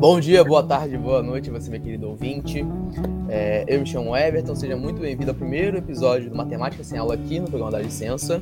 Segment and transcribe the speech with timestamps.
[0.00, 2.64] Bom dia, boa tarde, boa noite, você, meu querido ouvinte.
[3.28, 7.12] É, eu me chamo Everton, seja muito bem-vindo ao primeiro episódio do Matemática Sem Aula
[7.12, 8.40] aqui no programa da Licença.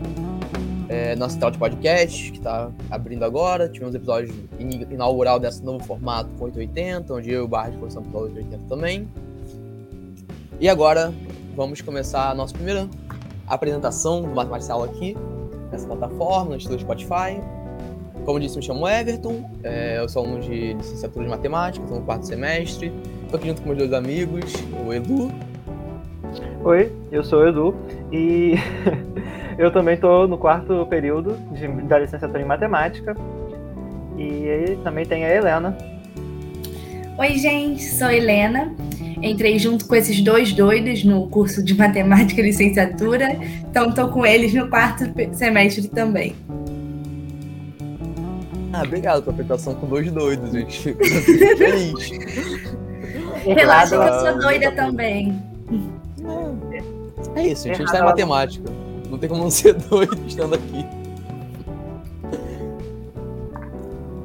[0.88, 3.68] É, nosso tal de podcast, que está abrindo agora.
[3.68, 4.32] Tivemos um episódio
[4.88, 9.08] inaugural desse novo formato com 880, onde eu e o Barra conversamos pelo 880 também.
[10.60, 11.12] E agora,
[11.56, 12.88] vamos começar a nossa primeira
[13.48, 15.16] apresentação do Matemática Sem Aula aqui,
[15.72, 17.42] nessa plataforma, no estilo Spotify.
[18.28, 22.04] Como disse, me chamo Everton, é, eu sou aluno de licenciatura de matemática, estou no
[22.04, 22.92] quarto semestre.
[23.22, 24.52] Estou aqui junto com meus dois amigos,
[24.86, 25.32] o Edu.
[26.62, 27.74] Oi, eu sou o Edu
[28.12, 28.56] e
[29.56, 33.16] eu também estou no quarto período de, da licenciatura em matemática.
[34.18, 35.78] E também tem a Helena.
[37.16, 38.74] Oi, gente, sou a Helena.
[39.22, 43.38] Entrei junto com esses dois doidos no curso de matemática e licenciatura,
[43.70, 46.36] então estou com eles no quarto semestre também.
[48.72, 50.94] Ah, obrigado pela apresentação com dois doidos, gente.
[51.56, 52.10] feliz.
[53.44, 55.42] Relaxa que eu sou doida também.
[57.34, 57.76] É, é isso, gente.
[57.76, 58.70] A gente tá em matemática.
[59.08, 60.86] Não tem como não ser doido estando aqui.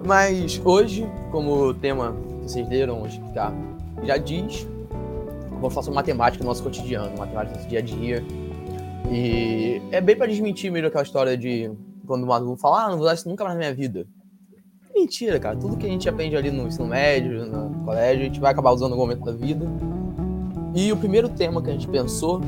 [0.06, 3.54] Mas hoje, como o tema que vocês leram hoje tá,
[4.04, 4.68] já diz,
[5.52, 8.24] vamos falar sobre matemática no nosso cotidiano, matemática no nosso dia a dia.
[9.10, 11.72] E é bem para desmentir mesmo aquela história de
[12.06, 14.06] quando o aluno fala, ah, não vou usar isso nunca mais na minha vida
[14.94, 15.56] mentira, cara.
[15.56, 18.72] Tudo que a gente aprende ali no ensino médio, no colégio, a gente vai acabar
[18.72, 19.66] usando em algum momento da vida.
[20.76, 22.42] E o primeiro tema que a gente pensou,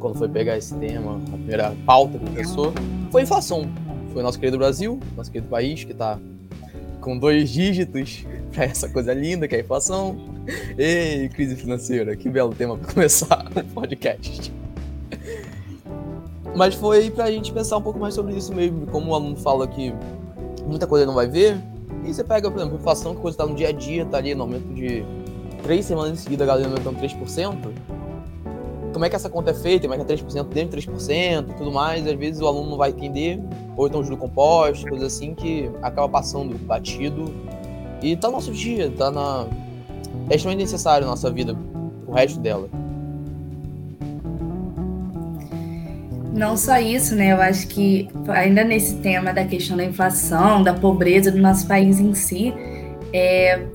[0.00, 2.72] quando foi pegar esse tema, a primeira pauta que a gente pensou,
[3.10, 3.68] foi inflação.
[4.12, 6.18] Foi nosso querido Brasil, nosso querido país, que tá
[7.00, 10.16] com dois dígitos para essa coisa linda que é a inflação.
[10.76, 14.52] Ei, crise financeira, que belo tema para começar o podcast.
[16.54, 19.66] Mas foi pra gente pensar um pouco mais sobre isso mesmo, como o aluno fala
[19.66, 19.94] que
[20.66, 21.58] muita coisa não vai ver.
[22.04, 24.34] E você pega, por exemplo, inflação, que coisa está no dia a dia, tá ali
[24.34, 25.04] no aumento de
[25.62, 27.56] três semanas em seguida, a galera aumentando 3%.
[28.92, 29.88] Como é que essa conta é feita?
[29.88, 32.06] Como é que é 3% dentro de 3% e tudo mais?
[32.06, 33.40] Às vezes o aluno não vai entender,
[33.76, 37.32] ou então juro composto, coisa assim que acaba passando batido.
[38.02, 39.46] E tá no nosso dia, tá na.
[40.28, 41.56] É extremamente necessário na nossa vida,
[42.06, 42.68] o resto dela.
[46.34, 47.32] Não só isso, né?
[47.32, 52.00] Eu acho que ainda nesse tema da questão da inflação, da pobreza do nosso país
[52.00, 52.54] em si,
[53.12, 53.66] é,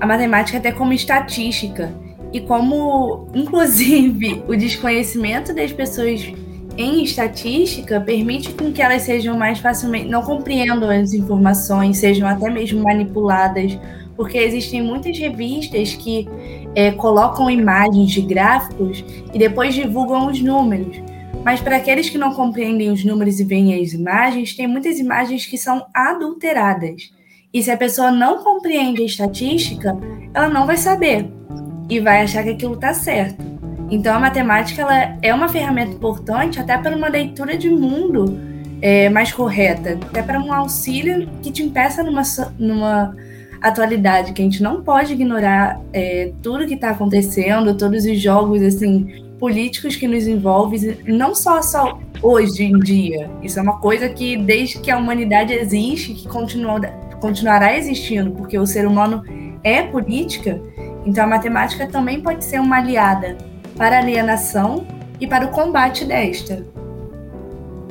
[0.00, 1.92] a matemática até como estatística
[2.32, 6.32] e como, inclusive, o desconhecimento das pessoas
[6.76, 12.50] em estatística permite com que elas sejam mais facilmente, não compreendam as informações, sejam até
[12.50, 13.78] mesmo manipuladas,
[14.16, 16.28] porque existem muitas revistas que
[16.74, 21.13] é, colocam imagens de gráficos e depois divulgam os números.
[21.44, 25.44] Mas para aqueles que não compreendem os números e veem as imagens, tem muitas imagens
[25.44, 27.12] que são adulteradas.
[27.52, 29.96] E se a pessoa não compreende a estatística,
[30.32, 31.30] ela não vai saber
[31.88, 33.44] e vai achar que aquilo está certo.
[33.90, 38.38] Então a matemática ela é uma ferramenta importante até para uma leitura de mundo
[38.80, 42.22] é, mais correta, até para um auxílio que te impeça numa,
[42.58, 43.14] numa
[43.60, 48.62] atualidade, que a gente não pode ignorar é, tudo que está acontecendo, todos os jogos
[48.62, 53.30] assim políticos que nos envolvem, não só, só hoje em dia.
[53.42, 56.80] Isso é uma coisa que, desde que a humanidade existe, que continua,
[57.20, 59.22] continuará existindo, porque o ser humano
[59.62, 60.60] é política,
[61.06, 63.36] então a matemática também pode ser uma aliada
[63.76, 64.86] para a alienação
[65.20, 66.64] e para o combate desta.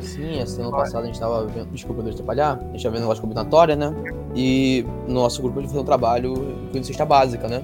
[0.02, 1.68] Sim, assim, ano passado a gente estava vendo.
[1.72, 2.58] Desculpa eu atrapalhar.
[2.58, 3.94] A gente estava vendo a combinatória, né?
[4.36, 6.34] E no nosso grupo a gente fez um trabalho
[6.72, 7.64] com cesta básica, né?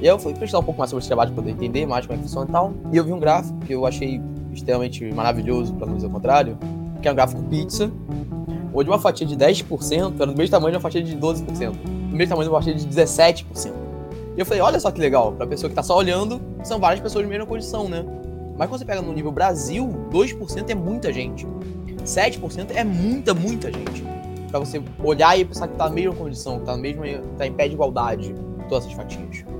[0.00, 2.18] E eu fui pesquisar um pouco mais sobre esse trabalho para poder entender mais como
[2.18, 2.74] é que funciona e tal.
[2.92, 4.20] E eu vi um gráfico que eu achei
[4.52, 6.58] extremamente maravilhoso, para não dizer o contrário,
[7.00, 7.90] que é um gráfico pizza,
[8.74, 12.16] onde uma fatia de 10% era do mesmo tamanho de uma fatia de 12%, do
[12.16, 13.72] mesmo tamanho de uma fatia de 17%.
[14.36, 17.00] E eu falei, olha só que legal, pra pessoa que tá só olhando, são várias
[17.00, 18.04] pessoas de mesma condição, né?
[18.58, 21.46] Mas quando você pega no nível Brasil, 2% é muita gente.
[22.04, 24.04] 7% é muita, muita gente.
[24.50, 27.04] Pra você olhar e pensar que tá na mesma condição, que tá, na mesma,
[27.36, 28.34] tá em pé de igualdade,
[28.68, 29.55] todas essas fatias.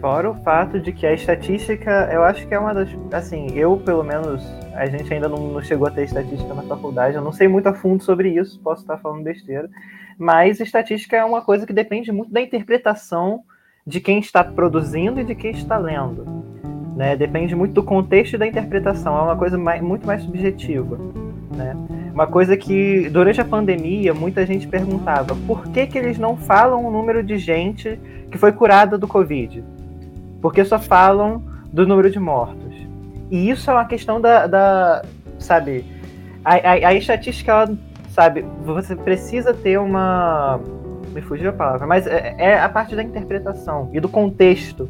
[0.00, 2.88] Fora o fato de que a estatística, eu acho que é uma das.
[3.12, 4.44] Assim, eu, pelo menos,
[4.74, 7.66] a gente ainda não, não chegou a ter estatística na faculdade, eu não sei muito
[7.68, 9.70] a fundo sobre isso, posso estar falando besteira,
[10.18, 13.42] mas estatística é uma coisa que depende muito da interpretação
[13.86, 16.26] de quem está produzindo e de quem está lendo.
[16.94, 17.16] Né?
[17.16, 20.98] Depende muito do contexto e da interpretação, é uma coisa mais, muito mais subjetiva.
[21.56, 21.74] Né?
[22.12, 26.84] Uma coisa que, durante a pandemia, muita gente perguntava por que, que eles não falam
[26.84, 27.98] o número de gente
[28.30, 29.62] que foi curada do Covid
[30.40, 31.42] porque só falam
[31.72, 32.74] do número de mortos.
[33.30, 35.02] E isso é uma questão da, da
[35.38, 35.84] sabe,
[36.44, 37.76] a, a, a estatística, ela,
[38.10, 40.60] sabe, você precisa ter uma,
[41.12, 44.88] me fugiu a palavra, mas é, é, a parte da interpretação e do contexto,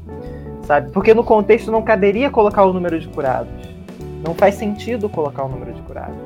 [0.62, 0.90] sabe?
[0.90, 3.52] Porque no contexto não caberia colocar o número de curados.
[4.25, 6.16] Não faz sentido colocar o número de curados,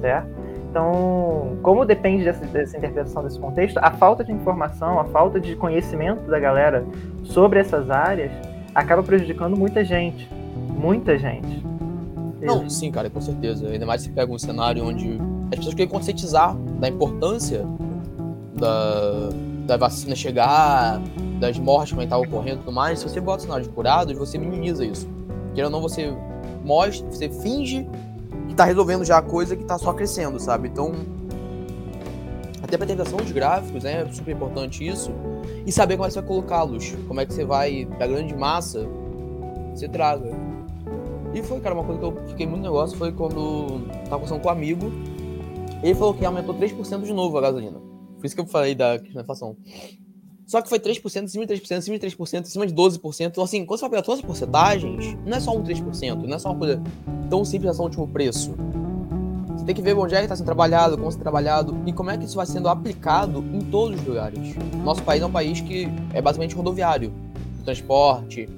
[0.00, 0.28] certo?
[0.70, 5.56] Então, como depende dessa, dessa interpretação desse contexto, a falta de informação, a falta de
[5.56, 6.84] conhecimento da galera
[7.24, 8.30] sobre essas áreas
[8.74, 10.28] acaba prejudicando muita gente.
[10.76, 11.64] Muita gente.
[12.40, 13.68] Não, sim, cara, com certeza.
[13.68, 15.18] Ainda mais se pega um cenário onde
[15.50, 17.64] as pessoas querem conscientizar da importância
[18.54, 19.30] da,
[19.66, 21.00] da vacina chegar,
[21.40, 22.98] das mortes que estavam ocorrendo e tudo mais.
[22.98, 25.08] Se você bota cenário de curados, você minimiza isso.
[25.54, 26.14] Querendo ou não, você
[26.64, 27.88] mostra, você finge
[28.56, 30.68] tá resolvendo já a coisa que tá só crescendo, sabe?
[30.68, 30.92] Então,
[32.62, 35.12] até pra interpretação dos gráficos, né, é super importante isso.
[35.64, 36.96] E saber como é que você vai colocá-los.
[37.06, 38.88] Como é que você vai, da grande massa,
[39.74, 40.30] você traga.
[41.34, 44.48] E foi, cara, uma coisa que eu fiquei muito negócio foi quando tava conversando com
[44.48, 44.90] um amigo.
[45.82, 47.78] Ele falou que aumentou 3% de novo a gasolina.
[48.18, 49.56] Por isso que eu falei da questão da inflação.
[50.46, 52.72] Só que foi 3%, em cima de 3%, em cima de 3%, em cima de
[52.72, 53.26] 12%.
[53.26, 56.36] Então, assim, quando você vai pegar todas as porcentagens, não é só um 3%, não
[56.36, 56.80] é só uma coisa
[57.28, 58.54] tão simples assim, o último preço.
[59.56, 62.10] Você tem que ver onde é que está sendo trabalhado, como está trabalhado e como
[62.10, 64.54] é que isso vai sendo aplicado em todos os lugares.
[64.84, 67.12] Nosso país é um país que é basicamente rodoviário.
[67.60, 68.48] O transporte,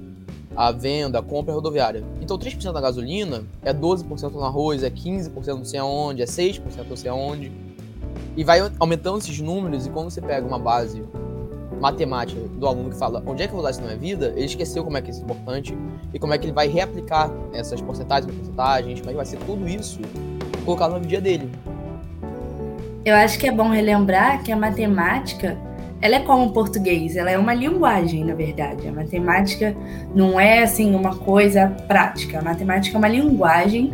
[0.55, 2.03] a venda, a compra é rodoviária.
[2.21, 6.61] Então 3% da gasolina é 12% no arroz, é 15% não sei aonde, é 6%
[6.87, 7.51] não sei aonde.
[8.37, 11.03] E vai aumentando esses números e quando você pega uma base
[11.79, 14.33] matemática do aluno que fala onde é que eu vou usar isso na minha vida,
[14.35, 15.77] ele esqueceu como é que isso é importante
[16.13, 19.37] e como é que ele vai reaplicar essas porcentagens, porcentagens, como é que vai ser
[19.39, 19.99] tudo isso
[20.65, 21.49] colocado no dia dele.
[23.03, 25.57] Eu acho que é bom relembrar que a matemática,
[26.01, 28.87] ela é como o português, ela é uma linguagem, na verdade.
[28.87, 29.75] A matemática
[30.13, 32.39] não é assim uma coisa prática.
[32.39, 33.91] A matemática é uma linguagem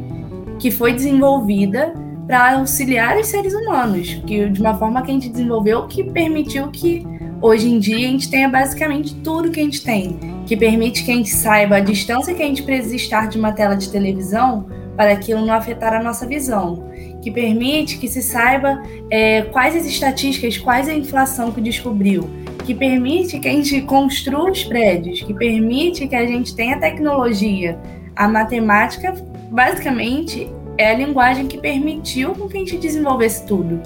[0.59, 1.93] que foi desenvolvida
[2.25, 6.69] para auxiliar os seres humanos, que de uma forma que a gente desenvolveu que permitiu
[6.71, 7.05] que
[7.45, 11.11] hoje em dia a gente tenha basicamente tudo que a gente tem, que permite que
[11.11, 14.65] a gente saiba a distância que a gente precisa estar de uma tela de televisão
[14.97, 16.89] para aquilo não afetar a nossa visão,
[17.21, 18.81] que permite que se saiba
[19.11, 22.27] é, quais as estatísticas, quais a inflação que descobriu,
[22.65, 27.77] que permite que a gente construa os prédios, que permite que a gente tenha tecnologia.
[28.15, 29.13] A matemática,
[29.51, 30.49] basicamente,
[30.79, 33.81] é a linguagem que permitiu que a gente desenvolvesse tudo.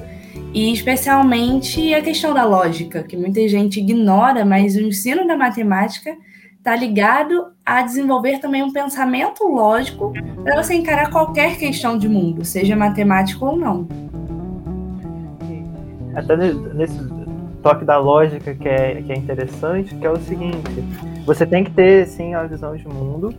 [0.54, 6.16] E especialmente a questão da lógica, que muita gente ignora, mas o ensino da matemática
[6.58, 10.12] está ligado a desenvolver também um pensamento lógico
[10.44, 13.88] para você encarar qualquer questão de mundo, seja matemático ou não.
[16.16, 17.00] Até nesse
[17.62, 20.84] toque da lógica que é, que é interessante, que é o seguinte,
[21.26, 23.34] você tem que ter, sim, a visão de mundo,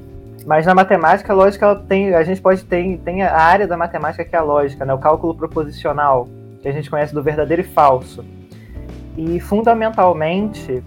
[0.46, 3.76] mas na matemática, a lógica, ela tem, a gente pode ter tem a área da
[3.76, 4.94] matemática que é a lógica, né?
[4.94, 6.28] o cálculo proposicional,
[6.62, 8.24] que a gente conhece do verdadeiro e falso.
[9.16, 10.82] E, fundamentalmente,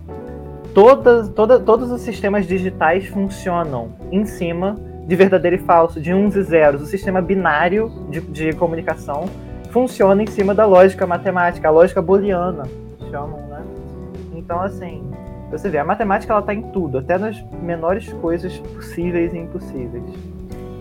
[0.73, 4.75] todas, toda, todos os sistemas digitais funcionam em cima
[5.07, 6.81] de verdadeiro e falso, de uns e zeros.
[6.81, 9.25] O sistema binário de, de comunicação
[9.69, 12.63] funciona em cima da lógica matemática, a lógica booleana,
[13.11, 13.61] chamam, né?
[14.33, 15.03] Então, assim,
[15.51, 20.03] você vê, a matemática ela tá em tudo, até nas menores coisas possíveis e impossíveis.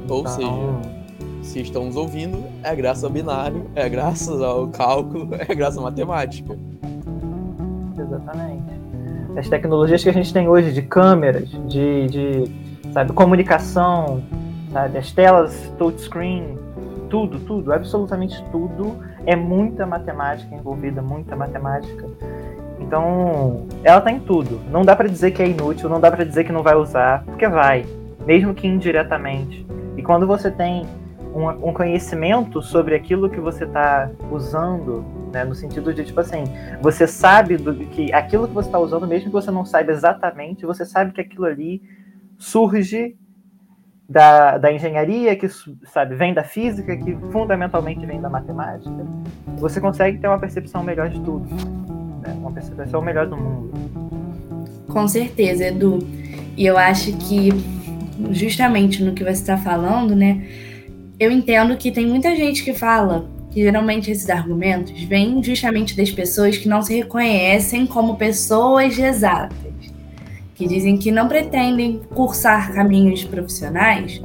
[0.09, 0.33] Ou então...
[0.33, 1.02] seja,
[1.43, 5.83] se estão nos ouvindo, é graças ao binário, é graças ao cálculo, é graças à
[5.83, 6.57] matemática.
[7.99, 8.73] Exatamente.
[9.37, 12.45] As tecnologias que a gente tem hoje de câmeras, de, de
[12.93, 14.23] sabe, comunicação,
[14.73, 16.59] sabe, as telas touchscreen,
[17.09, 18.97] tudo, tudo, absolutamente tudo
[19.27, 22.07] é muita matemática envolvida, muita matemática.
[22.81, 24.61] Então, ela tá em tudo.
[24.71, 27.23] Não dá para dizer que é inútil, não dá para dizer que não vai usar,
[27.25, 27.87] porque vai,
[28.27, 29.65] mesmo que indiretamente.
[29.97, 30.87] E quando você tem
[31.35, 36.45] um, um conhecimento sobre aquilo que você está usando, né, no sentido de tipo assim,
[36.81, 40.67] você sabe do que aquilo que você está usando, mesmo que você não saiba exatamente,
[40.67, 41.83] você sabe que aquilo ali
[42.39, 43.17] surge
[44.09, 45.49] da, da engenharia, que
[45.85, 49.07] sabe, vem da física, que fundamentalmente vem da matemática,
[49.57, 51.49] você consegue ter uma percepção melhor de tudo
[52.23, 52.35] né?
[52.39, 53.73] Uma percepção melhor do mundo.
[54.89, 55.99] Com certeza, Edu.
[56.57, 57.51] E eu acho que
[58.31, 60.47] justamente no que você está falando, né?
[61.19, 66.11] Eu entendo que tem muita gente que fala que geralmente esses argumentos vêm justamente das
[66.11, 69.57] pessoas que não se reconhecem como pessoas exatas,
[70.55, 74.21] que dizem que não pretendem cursar caminhos profissionais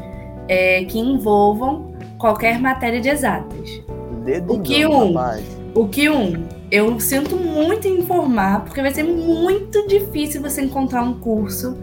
[0.48, 3.82] é, que envolvam qualquer matéria de exatas.
[4.48, 5.13] o que um,
[5.75, 11.01] o que um eu sinto muito em informar, porque vai ser muito difícil você encontrar
[11.01, 11.77] um curso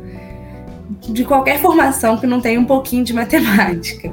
[1.00, 4.12] de qualquer formação que não tenha um pouquinho de matemática.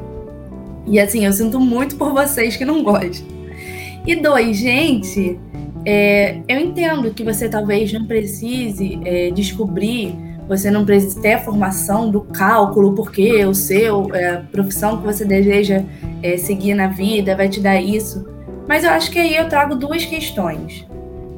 [0.85, 3.27] E assim, eu sinto muito por vocês que não gostam.
[4.05, 5.39] E dois, gente,
[5.85, 10.15] é, eu entendo que você talvez não precise é, descobrir,
[10.47, 15.05] você não precisa ter a formação do cálculo, porque o seu, é, a profissão que
[15.05, 15.83] você deseja
[16.21, 18.27] é, seguir na vida vai te dar isso.
[18.67, 20.85] Mas eu acho que aí eu trago duas questões.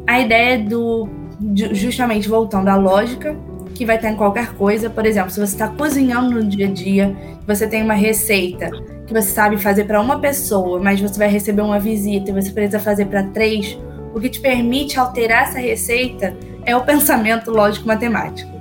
[0.07, 1.07] A ideia do,
[1.73, 3.35] justamente voltando à lógica,
[3.75, 4.89] que vai estar em qualquer coisa.
[4.89, 8.71] Por exemplo, se você está cozinhando no dia a dia, você tem uma receita
[9.05, 12.51] que você sabe fazer para uma pessoa, mas você vai receber uma visita e você
[12.51, 13.77] precisa fazer para três,
[14.13, 18.51] o que te permite alterar essa receita é o pensamento lógico-matemático.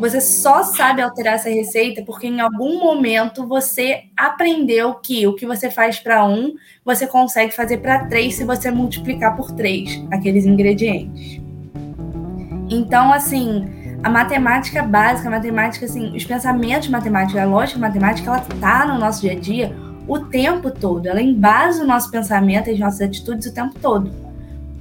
[0.00, 5.44] Você só sabe alterar essa receita porque em algum momento você aprendeu que o que
[5.44, 10.46] você faz para um, você consegue fazer para três se você multiplicar por três aqueles
[10.46, 11.38] ingredientes.
[12.70, 18.40] Então, assim, a matemática básica, a matemática, assim, os pensamentos matemáticos, a lógica matemática, ela
[18.60, 19.76] tá no nosso dia a dia
[20.08, 21.06] o tempo todo.
[21.06, 24.10] Ela embasa o nosso pensamento e as nossas atitudes o tempo todo.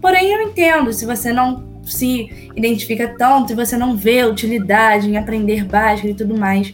[0.01, 5.17] Porém, eu entendo, se você não se identifica tanto, se você não vê utilidade em
[5.17, 6.73] aprender básico e tudo mais.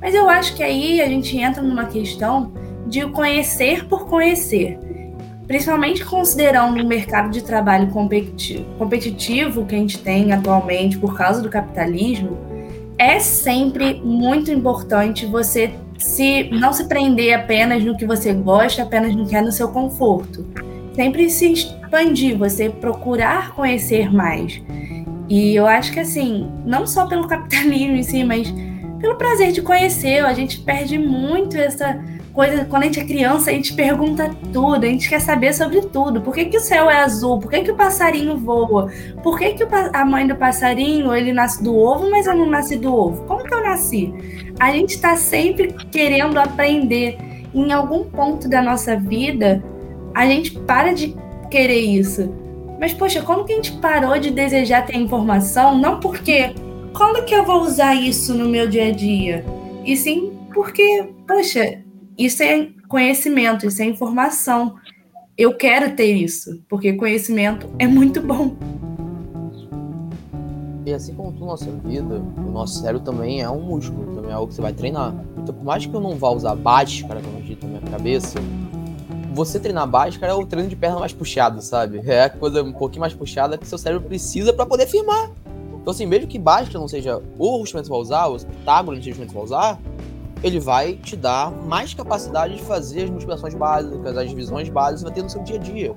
[0.00, 2.52] Mas eu acho que aí a gente entra numa questão
[2.86, 4.78] de conhecer por conhecer
[5.46, 11.48] principalmente considerando o mercado de trabalho competitivo, que a gente tem atualmente por causa do
[11.48, 12.38] capitalismo,
[12.98, 19.14] é sempre muito importante você se não se prender apenas no que você gosta, apenas
[19.14, 20.46] no que é no seu conforto.
[20.94, 24.62] Sempre se expandir, você procurar conhecer mais.
[25.28, 28.52] E eu acho que assim, não só pelo capitalismo em si, mas
[29.00, 31.98] pelo prazer de conhecer, a gente perde muito essa
[32.34, 35.82] coisa, quando a gente é criança, a gente pergunta tudo, a gente quer saber sobre
[35.82, 36.20] tudo.
[36.20, 37.38] Por que, que o céu é azul?
[37.38, 38.90] Por que, que o passarinho voa?
[39.22, 42.76] Por que, que a mãe do passarinho ele nasce do ovo, mas eu não nasci
[42.76, 43.24] do ovo?
[43.24, 44.12] Como que eu nasci?
[44.58, 47.16] A gente está sempre querendo aprender.
[47.54, 49.62] Em algum ponto da nossa vida,
[50.12, 51.14] a gente para de
[51.48, 52.34] querer isso.
[52.80, 55.78] Mas, poxa, como que a gente parou de desejar ter informação?
[55.78, 56.52] Não porque
[56.92, 59.44] quando que eu vou usar isso no meu dia a dia?
[59.84, 61.83] E sim porque, poxa,
[62.16, 64.76] isso é conhecimento, isso é informação.
[65.36, 68.56] Eu quero ter isso, porque conhecimento é muito bom.
[70.86, 74.30] E assim como tudo na nossa vida, o nosso cérebro também é um músculo, também
[74.30, 75.14] é algo que você vai treinar.
[75.38, 78.38] Então, por mais que eu não vá usar báscara, como eu disse na minha cabeça,
[79.32, 82.00] você treinar báscara é o treino de perna mais puxado, sabe?
[82.04, 85.30] É a coisa um pouquinho mais puxada que seu cérebro precisa para poder firmar.
[85.80, 89.02] Então, assim, mesmo que báscara não seja o instrumento que você vai usar, o Pitágoras
[89.02, 89.80] que você vai usar,
[90.44, 95.12] ele vai te dar mais capacidade de fazer as multiplicações básicas, as divisões básicas, vai
[95.12, 95.94] ter no seu dia a dia.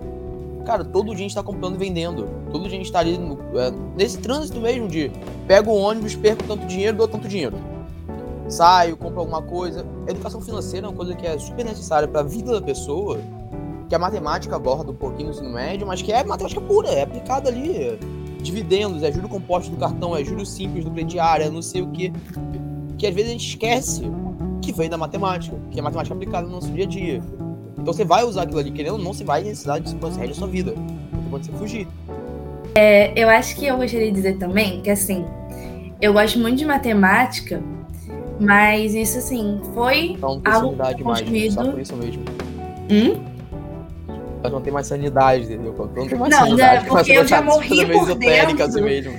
[0.66, 2.30] Cara, todo dia a gente está comprando e vendendo.
[2.50, 5.12] Todo dia a gente está ali no, é, nesse trânsito mesmo de
[5.46, 7.58] pego o ônibus, perco tanto dinheiro, dou tanto dinheiro.
[8.48, 9.86] Saio, compro alguma coisa.
[10.08, 13.20] educação financeira é uma coisa que é super necessária para a vida da pessoa,
[13.90, 17.04] que a matemática aborda um pouquinho no ensino médio, mas que é matemática pura, é
[17.04, 18.00] aplicada ali.
[18.42, 21.88] Dividendos, é juro composto do cartão, é juro simples do crediário, é não sei o
[21.88, 22.14] que.
[22.98, 24.10] Que às vezes a gente esquece
[24.68, 27.22] que vem da matemática, que é matemática aplicada no nosso dia a dia.
[27.74, 30.34] Então você vai usar aquilo ali, querendo ou não, você vai necessitar de regra da
[30.34, 30.74] sua vida.
[31.30, 31.88] Quando você fugir.
[32.76, 35.26] É, eu acho que eu gostaria de dizer também que assim,
[36.02, 37.64] eu gosto muito de matemática,
[38.40, 41.54] mas isso assim, foi então, algo construído...
[41.54, 42.24] só por isso mesmo.
[42.92, 43.24] Hum?
[44.44, 45.74] Eu não tem mais sanidade, entendeu?
[45.78, 46.86] Eu não tem mais não, sanidade.
[46.86, 48.64] Não, porque eu já morri por dentro.
[48.64, 49.14] Assim mesmo.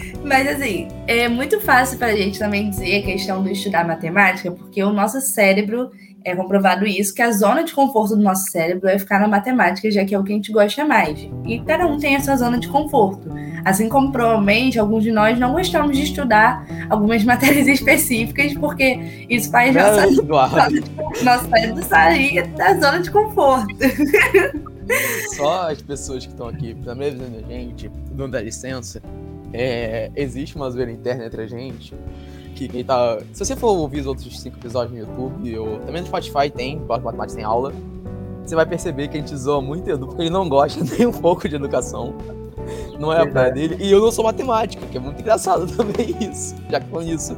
[0.30, 4.52] Mas assim, é muito fácil para a gente também dizer a questão do estudar matemática,
[4.52, 5.90] porque o nosso cérebro
[6.24, 9.90] é comprovado isso, que a zona de conforto do nosso cérebro é ficar na matemática,
[9.90, 11.28] já que é o que a gente gosta mais.
[11.44, 13.28] E cada um tem a sua zona de conforto.
[13.64, 19.50] Assim como provavelmente alguns de nós não gostamos de estudar algumas matérias específicas, porque isso
[19.50, 20.70] faz nossa, nossa,
[21.24, 23.74] nosso cérebro sair da zona de conforto.
[25.34, 29.02] Só as pessoas que estão aqui, pela da gente, não dá licença,
[29.52, 31.94] é, existe uma zoeira interna entre a gente.
[32.54, 33.18] Que quem tá.
[33.32, 36.78] Se você for ouvir os outros cinco episódios no YouTube, ou também no Spotify tem,
[36.80, 37.72] Matemática tem aula,
[38.44, 41.12] você vai perceber que a gente zoa muito Edu, porque ele não gosta nem um
[41.12, 42.14] pouco de educação.
[42.98, 43.76] Não é a praia dele.
[43.80, 47.36] E eu não sou matemática, que é muito engraçado também isso, já que falando isso.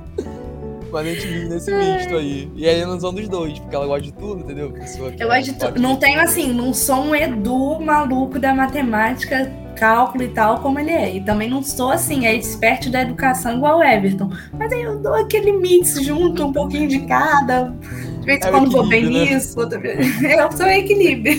[0.93, 2.53] Mas a gente vive nesse misto aí.
[2.55, 4.71] E aí não são dos dois, porque ela gosta de tudo, entendeu?
[4.73, 5.81] Pessoa eu gosto de tudo.
[5.81, 10.91] Não tenho assim, não sou um Edu maluco da matemática cálculo e tal, como ele
[10.91, 11.17] é.
[11.17, 14.31] E também não sou assim, é expert da educação igual o Everton.
[14.53, 17.75] Mas aí eu dou aquele mix junto, um pouquinho de cada.
[18.21, 19.11] De vez em é quando vou bem né?
[19.11, 20.07] nisso, outra vez.
[20.23, 21.39] Eu sou equilíbrio.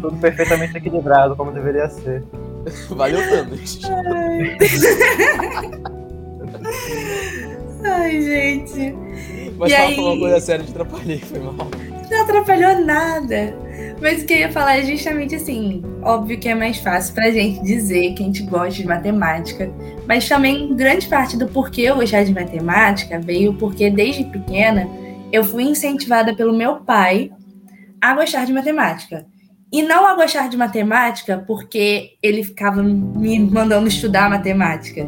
[0.00, 2.24] Tudo perfeitamente equilibrado, como deveria ser.
[2.90, 3.80] Valeu, Thanos.
[7.98, 8.20] Ai.
[8.22, 8.94] Gente.
[9.58, 9.98] Mas e fala aí...
[9.98, 11.68] uma coisa séria, te atrapalhei, foi mal.
[12.10, 13.54] Não atrapalhou nada.
[14.00, 17.30] Mas o que eu ia falar é justamente assim: óbvio que é mais fácil pra
[17.30, 19.70] gente dizer que a gente gosta de matemática,
[20.06, 24.88] mas também grande parte do porquê eu gostar de matemática veio porque desde pequena
[25.32, 27.30] eu fui incentivada pelo meu pai
[28.00, 29.26] a gostar de matemática.
[29.70, 35.06] E não a gostar de matemática porque ele ficava me mandando estudar matemática,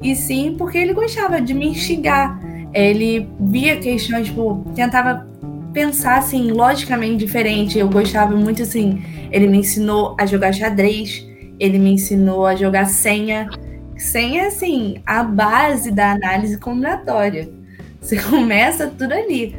[0.00, 2.40] e sim porque ele gostava de me instigar.
[2.72, 5.26] Ele via questões, tipo, tentava
[5.72, 7.78] pensar assim, logicamente diferente.
[7.78, 9.02] Eu gostava muito assim.
[9.30, 11.26] Ele me ensinou a jogar xadrez,
[11.58, 13.48] ele me ensinou a jogar senha.
[13.96, 17.48] Senha, assim, a base da análise combinatória.
[18.00, 19.56] Você começa tudo ali.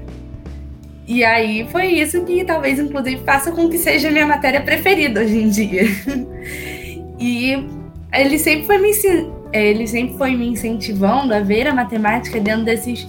[1.05, 5.37] E aí foi isso que talvez, inclusive, faça com que seja minha matéria preferida hoje
[5.39, 5.83] em dia.
[7.19, 7.65] e
[8.13, 8.93] ele sempre foi me,
[9.51, 13.07] ele sempre foi me incentivando a ver a matemática dentro desses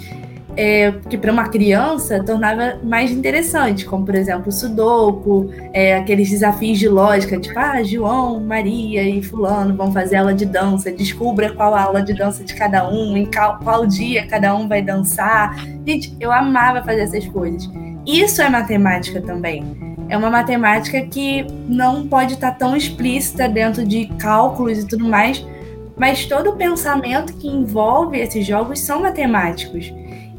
[0.57, 6.29] é, que para uma criança tornava mais interessante, como por exemplo o sudoku, é, aqueles
[6.31, 11.53] desafios de lógica, tipo, ah, João, Maria e fulano vão fazer aula de dança, descubra
[11.53, 15.57] qual aula de dança de cada um, em qual, qual dia cada um vai dançar.
[15.87, 17.69] Gente, eu amava fazer essas coisas.
[18.07, 19.65] Isso é matemática também.
[20.09, 25.47] É uma matemática que não pode estar tão explícita dentro de cálculos e tudo mais,
[26.01, 29.93] mas todo o pensamento que envolve esses jogos são matemáticos.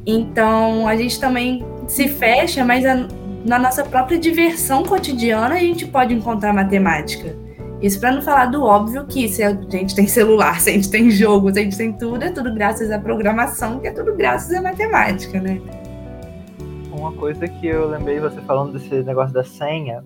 [0.04, 3.08] Então a gente também se fecha, mas a,
[3.46, 7.36] na nossa própria diversão cotidiana a gente pode encontrar matemática.
[7.80, 10.90] Isso para não falar do óbvio que se a gente tem celular, se a gente
[10.90, 14.16] tem jogo, se a gente tem tudo, é tudo graças à programação, que é tudo
[14.16, 15.62] graças à matemática, né?
[16.92, 20.04] uma coisa que eu lembrei você falando desse negócio da senha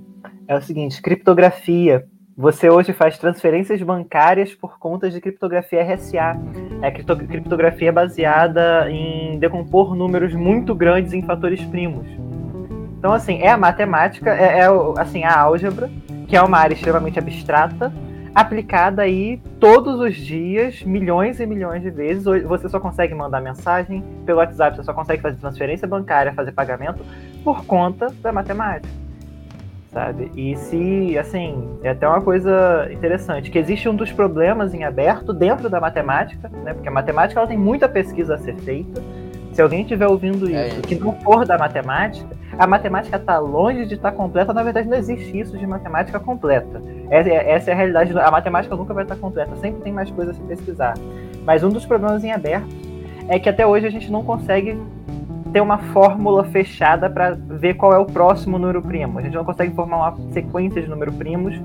[0.50, 2.05] é o seguinte: criptografia.
[2.38, 6.38] Você hoje faz transferências bancárias por contas de criptografia RSA.
[6.82, 12.06] É criptografia baseada em decompor números muito grandes em fatores primos.
[13.00, 15.89] Então, assim, é a matemática, é, é assim, a álgebra,
[16.27, 17.94] que é uma área extremamente abstrata,
[18.34, 22.25] aplicada aí todos os dias, milhões e milhões de vezes.
[22.25, 27.01] Você só consegue mandar mensagem pelo WhatsApp, você só consegue fazer transferência bancária, fazer pagamento
[27.46, 29.04] por conta da matemática.
[29.96, 30.29] Sabe?
[30.36, 35.31] E se, assim, é até uma coisa interessante, que existe um dos problemas em aberto
[35.31, 36.74] dentro da matemática, né?
[36.74, 39.01] Porque a matemática ela tem muita pesquisa a ser feita.
[39.53, 40.81] Se alguém estiver ouvindo é isso, é.
[40.81, 42.27] que não for da matemática,
[42.60, 44.51] a matemática está longe de estar tá completa.
[44.53, 46.81] Na verdade, não existe isso de matemática completa.
[47.10, 48.20] Essa, é, essa é a realidade.
[48.20, 49.55] A matemática nunca vai estar tá completa.
[49.62, 50.96] Sempre tem mais coisas a se pesquisar.
[51.46, 52.68] Mas um dos problemas em aberto
[53.29, 54.77] é que até hoje a gente não consegue
[55.55, 59.20] ter uma fórmula fechada para ver qual é o próximo número primo.
[59.20, 61.55] A gente não consegue formar uma sequência de número primos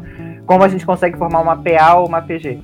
[0.46, 2.61] como a gente consegue formar uma PA ou uma PG.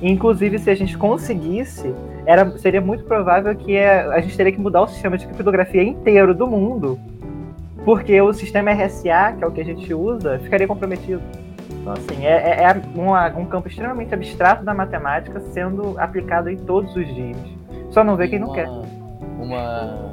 [0.00, 4.58] Inclusive, se a gente conseguisse, era, seria muito provável que é, a gente teria que
[4.58, 6.98] mudar o sistema de criptografia inteiro do mundo
[7.84, 11.20] porque o sistema RSA, que é o que a gente usa, ficaria comprometido.
[11.72, 16.56] Então, assim, é, é, é uma, um campo extremamente abstrato da matemática sendo aplicado em
[16.56, 17.36] todos os dias.
[17.90, 18.68] Só não vê quem uma, não quer.
[19.38, 20.09] Uma,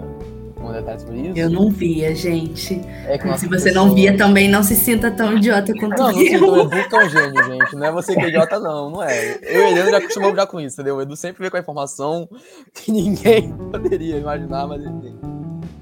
[0.65, 1.37] um detalhe sobre isso?
[1.37, 2.81] Eu não via, gente.
[3.05, 6.41] É Se você não via também, não se sinta tão idiota quanto não, eu.
[6.41, 7.75] Não, não, o Edu é um gênio, gente.
[7.75, 8.89] Não é você que é idiota, não.
[8.89, 9.39] Não é.
[9.41, 10.97] Eu e ele já acostumamos já com isso, entendeu?
[10.97, 12.29] O Edu sempre vê com a informação
[12.73, 15.15] que ninguém poderia imaginar, mas enfim.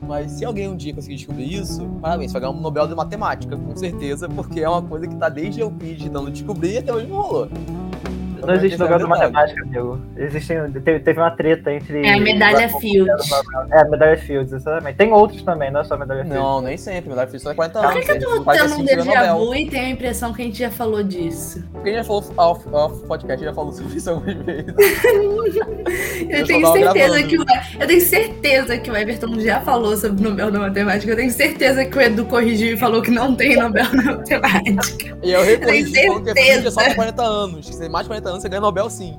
[0.08, 3.58] Mas se alguém um dia conseguir descobrir isso, parabéns, vai ganhar um Nobel de Matemática,
[3.58, 7.08] com certeza, porque é uma coisa que tá desde Euclides dando descobrir e até hoje
[7.08, 7.50] não rolou.
[8.41, 10.02] Não existe lugar é de matemática, amigo.
[10.17, 12.06] Existem, teve, teve uma treta entre.
[12.06, 13.32] É a medalha Fields.
[13.71, 14.95] É, a medalha Fields, exatamente.
[14.95, 16.41] Tem outros também, não é só a medalha Fields.
[16.41, 17.10] Não, nem sempre.
[17.10, 17.91] Medalha Fields só é 40 anos.
[17.91, 20.41] Por que, que eu tô tendo assim, um déjà vu e tenho a impressão que
[20.41, 21.63] a gente já falou disso?
[21.71, 24.74] Porque a gente já falou off, off podcast, já falou sobre isso algumas vezes.
[26.30, 27.45] eu, tenho certeza que o,
[27.80, 31.12] eu tenho certeza que o Everton já falou sobre o Nobel da Matemática.
[31.12, 35.17] Eu tenho certeza que o Edu corrigiu e falou que não tem Nobel da Matemática.
[35.24, 36.34] E eu recorri, eu tenho certeza.
[36.34, 37.69] que é, é só 40 anos.
[37.69, 39.16] Que tem mais 40 Tá 50 anos, você ganha Nobel sim.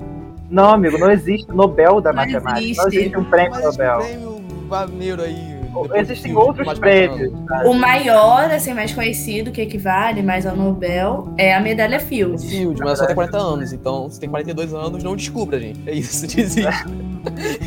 [0.49, 2.59] Não, amigo, não existe Nobel da não matemática.
[2.59, 2.77] Existe.
[2.77, 4.41] Não existe um prêmio não existe Nobel.
[4.67, 5.57] Maneiro aí.
[5.93, 7.31] Existem de, outros prêmios.
[7.47, 7.63] Tá?
[7.65, 12.43] O maior, assim, mais conhecido, que equivale mais ao Nobel, é a medalha Fields.
[12.43, 15.87] É Fields, mas só tem 40 anos, então se tem 42 anos, não descubra, gente.
[15.87, 16.61] É isso, desiste.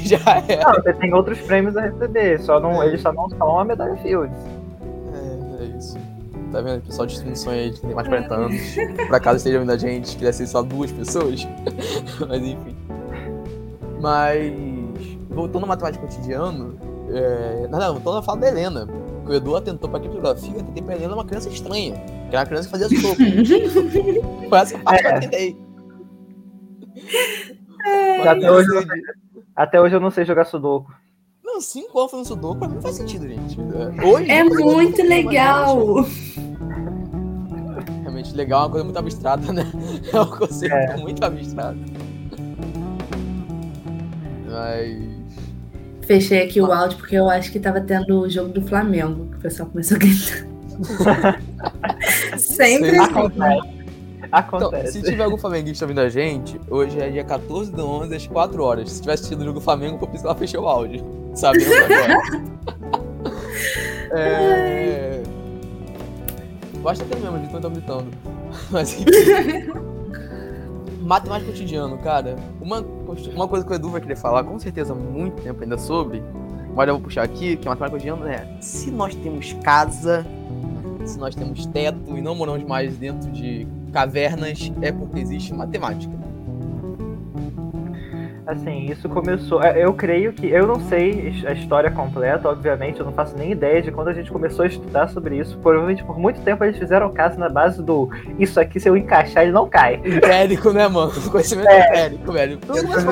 [0.04, 0.64] Já é.
[0.64, 2.88] Não, você tem outros prêmios a receber, só não, é.
[2.88, 4.36] eles só não são a medalha Fields.
[5.14, 5.96] É, é isso.
[6.52, 6.82] Tá vendo?
[6.82, 8.60] Pessoal de distinção aí tem mais de 40 anos.
[9.06, 11.46] Por acaso esteja vendo a gente, queria ser só duas pessoas.
[12.28, 12.76] Mas enfim.
[14.00, 14.52] Mas.
[15.28, 16.76] Voltando ao matemática cotidiano.
[17.12, 17.68] É...
[17.68, 18.88] Não, não, voltando a falar da Helena.
[19.26, 21.94] O Edu atentou pra criptografia, eu tentei pra Helena uma criança estranha.
[22.28, 23.16] Que era uma criança que fazia soco.
[24.48, 25.10] Foi essa parte é.
[25.10, 25.56] que eu tentei.
[27.86, 28.28] É.
[28.28, 28.84] Até, hoje eu,
[29.54, 30.92] até hoje eu não sei jogar Sudoku.
[31.60, 33.58] Não, cinco anos fazendo Sudoku pra mim não faz sentido, gente.
[34.02, 36.06] Hoje, é muito legal.
[38.34, 39.70] legal é uma coisa muito abstrata, né?
[40.10, 40.96] É um conceito É.
[40.96, 41.78] muito abstrato.
[44.48, 45.10] Mas.
[46.06, 49.36] Fechei aqui o áudio porque eu acho que tava tendo o jogo do Flamengo, que
[49.36, 50.46] o pessoal começou a gritar.
[52.38, 52.98] Sempre Sim.
[53.00, 53.79] assim.
[54.30, 54.98] Acontece.
[54.98, 58.26] Então, se tiver algum flamenguista ouvindo a gente, hoje é dia 14 de 11 às
[58.26, 58.90] 4 horas.
[58.90, 61.04] Se tiver assistido o jogo do Flamengo, isso que ela fechou o áudio.
[61.34, 62.22] Sabendo agora.
[64.12, 65.22] é...
[66.82, 68.06] Basta ter mesmo, de quando eu tô gritando.
[68.70, 69.04] Mas enfim.
[71.02, 72.36] Matemática cotidiano, cara.
[72.60, 72.84] Uma,
[73.34, 76.22] uma coisa que o Edu vai querer falar, com certeza, há muito tempo ainda sobre,
[76.74, 80.24] mas eu vou puxar aqui, que matemática cotidiano é se nós temos casa,
[81.04, 86.20] se nós temos teto e não moramos mais dentro de cavernas, é porque existe matemática.
[88.46, 89.62] Assim, isso começou.
[89.62, 90.48] é, Eu creio que.
[90.48, 94.12] Eu não sei a história completa, obviamente, eu não faço nem ideia de quando a
[94.12, 95.56] gente começou a estudar sobre isso.
[95.58, 98.08] Provavelmente por muito tempo eles fizeram caso na base do
[98.40, 100.00] isso aqui, se eu encaixar, ele não cai.
[100.04, 101.12] Empérico, né, mano?
[101.30, 101.88] Conhecimento É.
[102.06, 102.58] empérico, velho.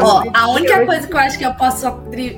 [0.02, 1.86] Ó, a única coisa que eu acho que eu posso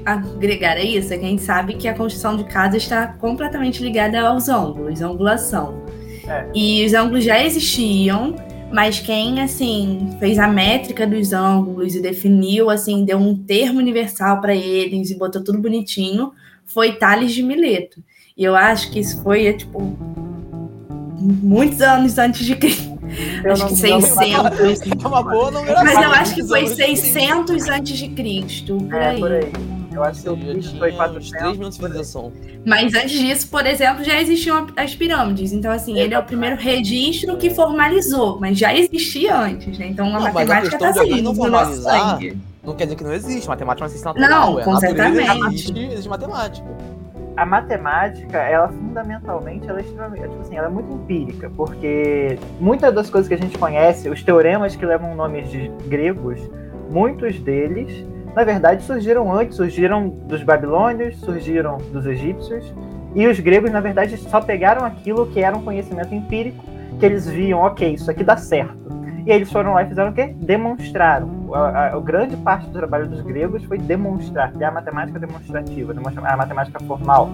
[0.04, 3.82] agregar a isso é que a gente sabe que a construção de casa está completamente
[3.82, 5.84] ligada aos ângulos, angulação.
[6.30, 6.46] É.
[6.54, 8.36] E os ângulos já existiam,
[8.72, 14.40] mas quem, assim, fez a métrica dos ângulos e definiu, assim, deu um termo universal
[14.40, 16.32] para eles e botou tudo bonitinho,
[16.64, 18.00] foi Tales de Mileto.
[18.36, 19.80] E eu acho que isso foi, tipo,
[21.18, 22.98] muitos anos antes de Cristo.
[23.44, 24.80] Eu Acho que não- 600.
[25.04, 25.84] É uma boa numeração.
[25.84, 29.18] Mas eu acho que foi Precisamos de 600 antes de Cristo, por É, aí.
[29.20, 29.52] por aí.
[29.92, 31.30] Eu acho que o tinha foi uns 400.
[31.30, 32.32] 3 minutos de civilização.
[32.64, 35.52] Mas antes disso, por exemplo, já existiam as pirâmides.
[35.52, 39.88] Então, assim, ele é o primeiro registro que formalizou, mas já existia antes, né?
[39.88, 42.38] Então a Não, matemática tá de alguém assim, não no nosso formalizar- sangue.
[42.62, 43.48] Não quer dizer que não existe.
[43.48, 44.30] Matemática é uma ciência natural.
[44.52, 44.62] Não, é.
[44.62, 45.54] A natureza completamente.
[45.54, 46.66] Existe, existe matemática.
[47.36, 52.94] a matemática, ela fundamentalmente, ela é extremamente, tipo assim, ela é muito empírica, porque muitas
[52.94, 56.38] das coisas que a gente conhece, os teoremas que levam nomes de gregos,
[56.90, 62.72] muitos deles, na verdade, surgiram antes, surgiram dos babilônios, surgiram dos egípcios,
[63.14, 66.64] e os gregos, na verdade, só pegaram aquilo que era um conhecimento empírico,
[66.98, 68.78] que eles viam, ok, isso aqui dá certo.
[69.26, 70.34] E eles foram lá e fizeram o quê?
[70.36, 71.28] Demonstraram.
[71.52, 75.92] A, a- a grande parte do trabalho dos gregos foi demonstrar, criar a matemática demonstrativa,
[75.92, 77.28] demonstra- a matemática formal.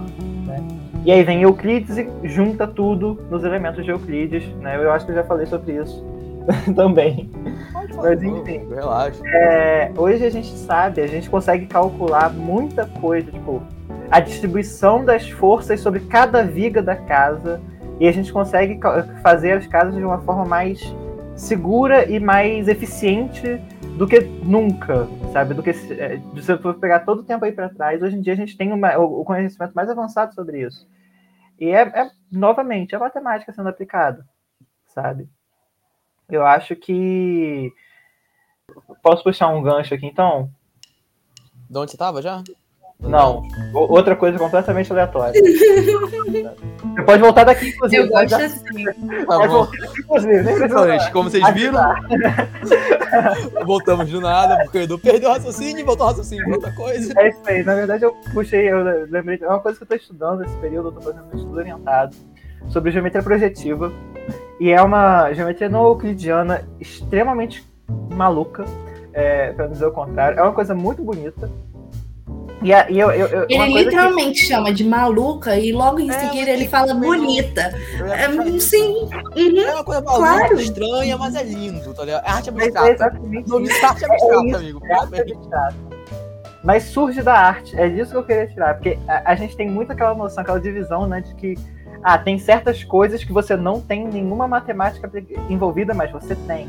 [0.47, 0.57] né?
[1.05, 4.45] E aí vem Euclides e junta tudo nos elementos de Euclides.
[4.57, 4.77] Né?
[4.77, 6.05] Eu acho que eu já falei sobre isso
[6.75, 7.31] também.
[7.73, 8.67] Pode falar, Mas, enfim.
[8.69, 9.23] Relaxa.
[9.27, 13.63] É, hoje a gente sabe, a gente consegue calcular muita coisa, tipo,
[14.11, 17.61] a distribuição das forças sobre cada viga da casa,
[17.99, 18.79] e a gente consegue
[19.23, 20.81] fazer as casas de uma forma mais
[21.35, 23.61] segura e mais eficiente
[23.97, 25.55] do que nunca, sabe?
[25.55, 28.17] Do que se é, se você for pegar todo o tempo aí para trás, hoje
[28.17, 30.87] em dia a gente tem uma- o conhecimento mais avançado sobre isso.
[31.59, 34.27] E é, é, novamente, a matemática sendo aplicada,
[34.87, 35.27] sabe?
[36.31, 37.73] Eu acho que
[39.03, 40.51] Posso puxar um gancho aqui então?
[41.71, 42.43] De onde você tava já?
[42.99, 43.43] Não.
[43.75, 45.39] O- Outra coisa completamente aleatória.
[46.97, 48.03] Você pode voltar daqui, inclusive.
[48.03, 48.85] Eu gosto assim.
[48.85, 48.93] Tá
[49.27, 49.55] pode bom.
[49.65, 50.43] voltar daqui, inclusive.
[50.43, 51.79] Nem como vocês viram,
[53.67, 56.73] voltamos do nada, porque o Edu perdeu o raciocínio e voltou o raciocínio pra outra
[56.73, 57.13] coisa.
[57.19, 57.63] É isso aí.
[57.63, 59.39] Na verdade, eu puxei, eu lembrei.
[59.43, 62.17] É uma coisa que eu tô estudando nesse período, eu tô fazendo um estudo orientado
[62.69, 63.93] sobre geometria projetiva.
[64.59, 67.65] E é uma geometria não euclidiana extremamente
[68.15, 68.65] maluca,
[69.13, 70.39] é, pra não dizer o contrário.
[70.39, 71.51] É uma coisa muito bonita.
[72.63, 76.01] E, a, e eu, eu, eu, Ele coisa que- literalmente chama de maluca e logo
[76.01, 77.61] em É, seguida ele fala bonita.
[77.61, 79.61] É, sim, uhum.
[79.61, 80.61] É uma coisa maluca, Claro.
[80.61, 82.25] estranha, mas é lindo, tá ligado?
[82.25, 83.11] É arte é abstrata.
[83.21, 83.37] de
[83.85, 84.81] arte abstrata, amigo.
[84.87, 85.75] É arte abstrata.
[86.65, 89.71] Mas surge da arte, é disso que eu queria tirar, porque a, a gente tem
[89.71, 91.55] muito aquela noção, aquela divisão, né, de que
[92.03, 95.11] ah, tem certas coisas que você não tem nenhuma matemática
[95.49, 96.69] envolvida, mas você tem.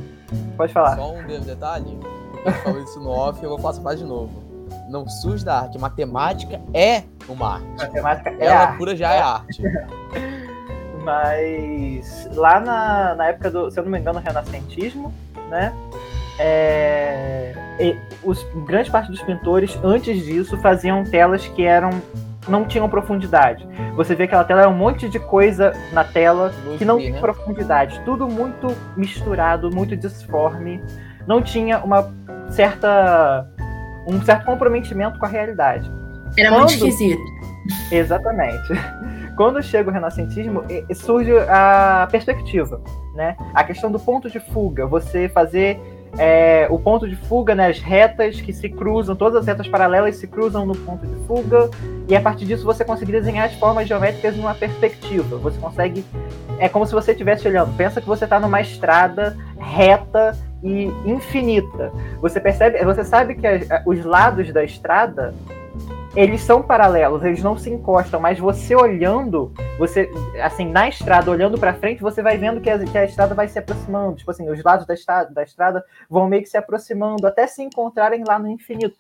[0.56, 0.96] Pode falar.
[0.96, 1.98] Só um detalhe.
[2.46, 4.44] Eu falou isso no off, eu vou falar de novo.
[4.90, 5.78] Não surge da arte.
[5.78, 7.68] Matemática é uma arte.
[7.78, 8.78] Matemática é Ela arte.
[8.78, 9.62] pura já é arte.
[11.04, 15.14] Mas lá na, na época do, se eu não me engano, renascentismo,
[15.50, 15.74] né?
[16.40, 21.90] é, e os, grande parte dos pintores, antes disso, faziam telas que eram.
[22.48, 23.68] Não tinham profundidade.
[23.96, 27.12] Você vê que aquela tela é um monte de coisa na tela que não tem
[27.12, 27.20] né?
[27.20, 28.00] profundidade.
[28.06, 30.82] Tudo muito misturado, muito disforme.
[31.26, 32.10] Não tinha uma
[32.50, 33.48] certa.
[34.08, 35.92] um certo comprometimento com a realidade.
[36.38, 37.22] Era muito Quando- esquisito.
[37.92, 38.68] Exatamente.
[39.36, 40.64] Quando chega o renascentismo,
[40.96, 42.82] surge a perspectiva,
[43.14, 43.36] né?
[43.54, 45.80] A questão do ponto de fuga, você fazer
[46.18, 50.16] é, o ponto de fuga, né, as retas que se cruzam, todas as retas paralelas
[50.16, 51.70] se cruzam no ponto de fuga,
[52.08, 55.38] e a partir disso você consegue desenhar as formas geométricas numa perspectiva.
[55.38, 56.06] Você consegue.
[56.58, 57.76] É como se você estivesse olhando.
[57.76, 61.92] Pensa que você está numa estrada reta e infinita.
[62.22, 63.48] Você percebe, você sabe que
[63.86, 65.34] os lados da estrada
[66.18, 70.10] eles são paralelos, eles não se encostam, mas você olhando, você,
[70.42, 73.48] assim, na estrada, olhando para frente, você vai vendo que a, que a, estrada vai
[73.48, 74.16] se aproximando.
[74.16, 77.62] Tipo assim, os lados da estrada, da estrada vão meio que se aproximando até se
[77.62, 78.98] encontrarem lá no infinito.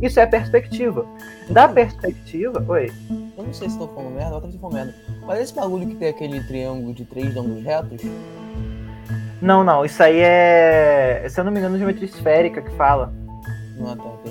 [0.00, 1.04] Isso é perspectiva.
[1.50, 2.64] Da perspectiva.
[2.66, 2.90] Oi.
[3.36, 4.94] Eu não sei se estou falando merda, outra se falando merda.
[5.26, 8.00] Mas esse bagulho que tem aquele triângulo de três ângulos retos.
[9.42, 9.84] Não, não.
[9.84, 11.26] Isso aí é.
[11.28, 13.12] Se eu não me engano, geometria esférica que fala.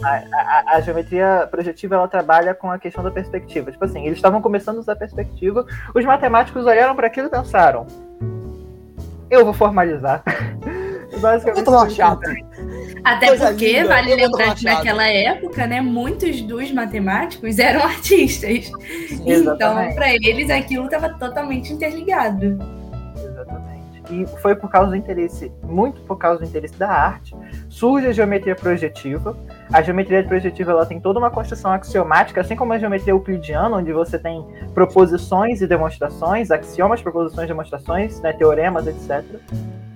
[0.02, 3.72] A, a, a, geometria projetiva ela trabalha com a questão da perspectiva.
[3.72, 7.86] Tipo assim, eles estavam começando a usar perspectiva, os matemáticos olharam para aquilo e pensaram:
[9.30, 10.24] eu vou formalizar.
[11.20, 12.22] Basicamente, eu chato.
[13.04, 18.66] Até Coisa porque, linda, vale lembrar que naquela época, né, muitos dos matemáticos eram artistas.
[19.08, 22.58] Sim, então, para eles, aquilo estava totalmente interligado.
[24.14, 27.36] E foi por causa do interesse, muito por causa do interesse da arte,
[27.68, 29.36] surge a geometria projetiva.
[29.72, 33.92] A geometria projetiva ela tem toda uma construção axiomática, assim como a geometria euclidiana, onde
[33.92, 34.46] você tem
[34.76, 39.24] proposições e demonstrações, axiomas, proposições, demonstrações, né, teoremas, etc.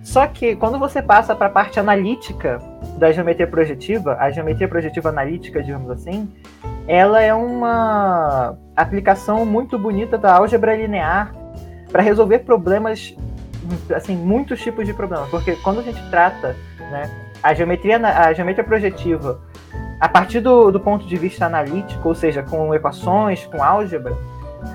[0.02, 2.60] Só que quando você passa para a parte analítica
[2.98, 6.28] da geometria projetiva, a geometria projetiva analítica, digamos assim,
[6.88, 11.36] ela é uma aplicação muito bonita da álgebra linear
[11.92, 13.16] para resolver problemas
[13.96, 17.10] assim, muitos tipos de problemas, porque quando a gente trata, né,
[17.42, 19.42] a geometria, a geometria projetiva
[20.00, 24.16] a partir do, do ponto de vista analítico, ou seja, com equações, com álgebra,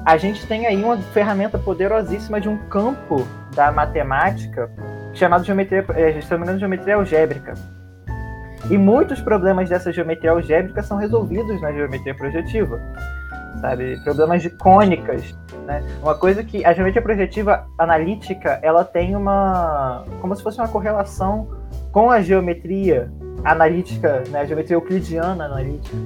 [0.05, 4.71] a gente tem aí uma ferramenta poderosíssima de um campo da matemática
[5.15, 7.55] chamado geometria, é, se geometria algébrica.
[8.71, 12.81] E muitos problemas dessa geometria algébrica são resolvidos na geometria projetiva
[13.61, 13.99] sabe?
[14.03, 15.35] Problemas de cônicas,
[15.67, 15.83] né?
[16.03, 21.49] Uma coisa que a geometria projetiva analítica, ela tem uma como se fosse uma correlação
[21.91, 23.11] com a geometria
[23.45, 24.41] analítica, né?
[24.41, 25.97] A geometria euclidiana analítica.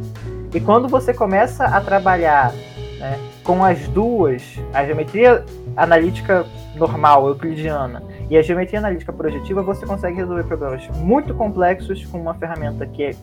[0.55, 2.53] E quando você começa a trabalhar
[2.99, 5.45] né, com as duas, a geometria
[5.77, 12.21] analítica normal, euclidiana, e a geometria analítica projetiva, você consegue resolver problemas muito complexos com
[12.21, 13.15] uma ferramenta que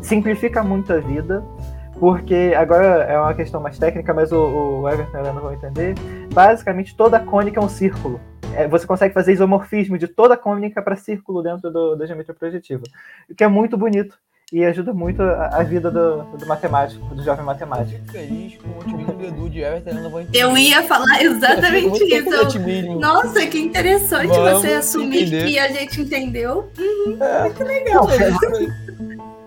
[0.00, 1.44] simplifica muito a vida,
[1.98, 5.52] porque agora é uma questão mais técnica, mas o, o Everton e a Helena vão
[5.52, 5.94] entender.
[6.32, 8.20] Basicamente, toda cônica é um círculo.
[8.54, 12.82] É, você consegue fazer isomorfismo de toda cônica para círculo dentro do, da geometria projetiva,
[13.28, 14.18] o que é muito bonito
[14.52, 18.00] e ajuda muito a, a vida do, do, matemático, do jovem matemático.
[18.10, 20.38] Feliz com o otimismo do Edu de Everton, não vou entender.
[20.38, 22.98] Eu ia falar exatamente isso.
[22.98, 25.46] Nossa, que interessante Vamos você assumir entender.
[25.46, 26.70] que a gente entendeu.
[26.78, 27.42] Uhum, é.
[27.42, 28.06] Muito legal.
[28.06, 29.18] Não,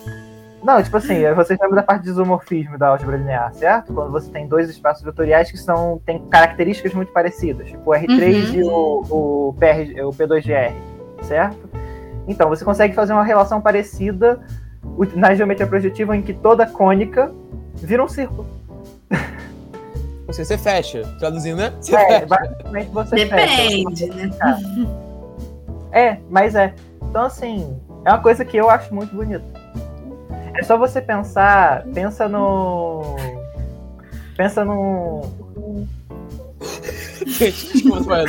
[0.82, 3.92] tipo assim, você lembra da parte de isomorfismo da álgebra linear, certo?
[3.92, 8.10] Quando você tem dois espaços vetoriais que são, têm características muito parecidas, tipo o R3
[8.10, 8.54] uhum.
[8.54, 10.72] e o, o, PR, o P2GR,
[11.22, 11.68] certo?
[12.28, 14.40] Então, você consegue fazer uma relação parecida
[15.14, 17.32] na geometria projetiva em que toda cônica
[17.74, 18.46] vira um círculo.
[20.26, 21.72] Você, você fecha, traduzindo, né?
[21.80, 22.26] Você é, fecha.
[22.26, 24.06] basicamente você Depende, fecha.
[24.06, 24.30] Depende, né?
[25.90, 26.74] É, mas é.
[27.02, 29.44] Então, assim, é uma coisa que eu acho muito bonita.
[30.54, 33.16] É só você pensar, pensa no.
[34.36, 35.22] Pensa no.
[37.24, 38.24] Desculpa,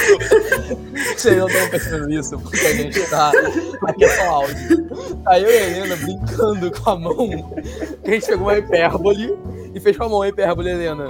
[1.15, 3.31] Vocês não estão percebendo isso, porque a gente tá.
[3.87, 4.89] Aqui é só áudio.
[5.23, 7.55] Tá eu e a Helena brincando com a mão.
[8.05, 9.37] A gente pegou uma hipérbole
[9.73, 11.07] e fez com a mão a hipérbole, Helena.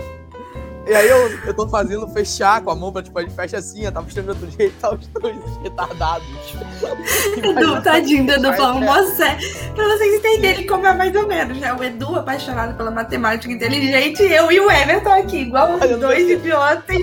[0.86, 3.58] E aí eu, eu tô fazendo fechar com a mão pra, tipo, a gente fecha
[3.58, 6.28] assim, eu tava de outro jeito, tá os dois retardados.
[7.38, 9.38] Edu, tadinho do Edu falando, nossa,
[9.74, 11.74] pra vocês entenderem como é mais ou menos, né?
[11.74, 16.98] O Edu apaixonado pela matemática inteligente, eu e o Everton aqui, igual os dois idiotas,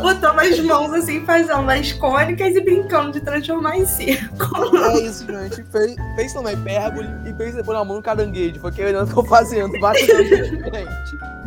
[0.00, 4.76] botamos as mãos assim, fazendo as cônicas e brincando de transformar em círculo.
[4.78, 5.62] É isso, gente.
[5.64, 8.60] Fez, fez também hipérbole e fez depois na mão no caranguejo.
[8.60, 11.45] Foi o que eu tô fazendo, batendo gente.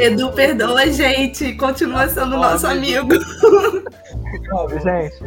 [0.00, 1.52] Edu, perdoa a gente.
[1.54, 3.12] Continua sendo nosso amigo.
[4.82, 5.24] gente.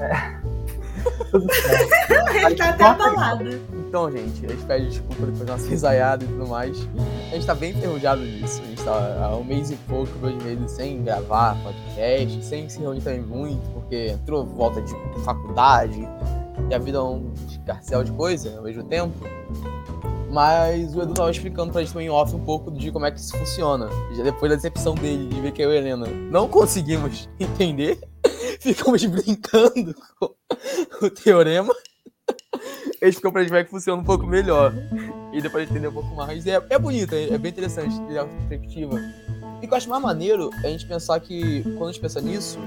[0.00, 0.42] É.
[2.44, 3.48] Ele tá até abalado.
[3.72, 6.76] Então, gente, a gente pede desculpa depois da nossa risaiada e tudo mais.
[7.30, 8.60] A gente tá bem enferrujado nisso.
[8.62, 12.80] A gente tá há um mês e pouco, dois meses sem gravar podcast, sem se
[12.80, 14.94] reunir também muito, porque entrou volta de
[15.24, 16.06] faculdade
[16.70, 19.14] e a vida é um escarcel de coisa ao mesmo tempo.
[20.32, 23.20] Mas o Edu tava explicando pra gente também off um pouco de como é que
[23.20, 23.90] isso funciona.
[24.16, 28.00] Já depois da decepção dele de ver que eu e Helena não conseguimos entender,
[28.58, 30.34] ficamos brincando com
[31.04, 31.74] o teorema.
[33.02, 34.72] eles ficam pra gente ver que funciona um pouco melhor.
[35.34, 36.46] E depois entender um pouco mais.
[36.46, 38.98] É, é bonito, é, é bem interessante ter a perspectiva.
[39.60, 42.00] E o que eu acho mais maneiro é a gente pensar que, quando a gente
[42.00, 42.58] pensa nisso,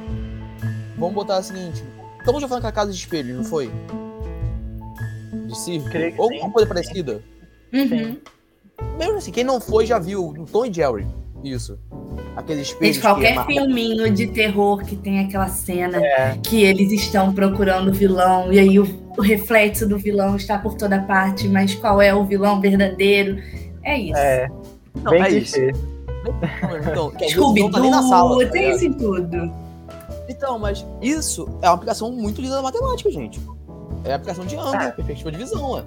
[0.99, 1.83] vamos botar o seguinte:
[2.19, 3.71] estamos já falando com a casa de espelho, não foi?
[5.47, 5.89] De circo?
[6.19, 7.23] Ou alguma coisa parecida.
[7.75, 8.17] Uhum.
[8.97, 11.05] Mesmo assim, quem não foi já viu no Tom e Jerry.
[11.43, 11.77] Isso.
[12.35, 12.97] Aqueles espelhos.
[12.97, 17.89] Que qualquer amarram- filminho de terror que tem aquela cena É, que eles estão procurando
[17.89, 22.01] o vilão e aí o, o reflexo do vilão está por toda parte, mas qual
[22.01, 23.37] é o vilão verdadeiro?
[23.83, 24.17] É isso.
[24.17, 24.49] é,
[25.03, 25.53] Não, bem é isso.
[25.53, 25.71] clichê.
[26.89, 27.27] Então, tá.
[27.27, 29.51] Scooby-Doo, tá tem isso em tudo.
[30.27, 33.39] Então, mas isso é uma aplicação muito linda da matemática, gente.
[34.03, 35.83] É a aplicação de ângulo, perspectiva de visão, ó.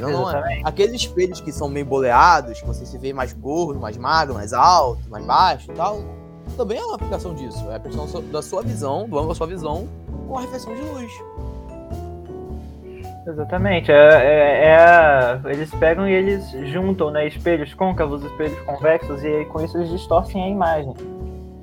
[0.00, 0.60] Querendo não, é.
[0.64, 4.52] Aqueles espelhos que são meio boleados, que você se vê mais gordo, mais magro, mais
[4.52, 6.00] alto, mais baixo e tal,
[6.56, 7.64] também é uma aplicação disso.
[7.70, 9.86] É a aplicação da sua visão, do ângulo da sua visão,
[10.26, 11.12] com a reflexão de luz.
[13.26, 13.90] Exatamente.
[13.90, 19.28] É, é- é a- eles pegam e eles juntam né, espelhos côncavos, espelhos convexos, e
[19.28, 20.92] aí com isso eles distorcem a imagem.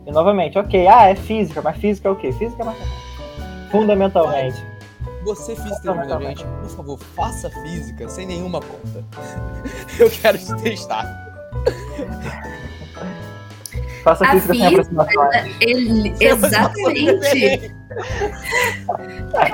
[0.08, 2.32] E novamente, ok, ah, é física, mas física é o quê?
[2.32, 2.98] Física é matemática.
[3.70, 4.71] Fundamentalmente.
[5.24, 9.04] Você, física, Tá, tá, ouvindo a gente, por favor, faça física sem nenhuma conta.
[10.00, 11.06] Eu quero te testar.
[14.04, 15.56] Faça A física sem física, aproximações.
[15.62, 17.72] Ele- exatamente.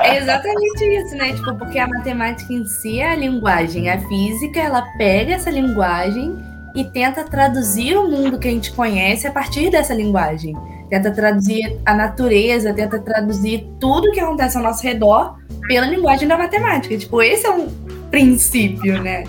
[0.03, 1.33] É exatamente isso, né?
[1.33, 3.89] Tipo, porque a matemática em si é a linguagem.
[3.89, 6.37] A física, ela pega essa linguagem
[6.75, 10.55] e tenta traduzir o mundo que a gente conhece a partir dessa linguagem.
[10.89, 15.35] Tenta traduzir a natureza, tenta traduzir tudo que acontece ao nosso redor
[15.67, 16.97] pela linguagem da matemática.
[16.97, 17.67] Tipo, esse é um
[18.09, 19.23] princípio, né?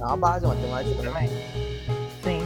[0.00, 1.00] É uma base, matemática.
[1.00, 1.32] Exatamente.
[2.22, 2.42] Sim.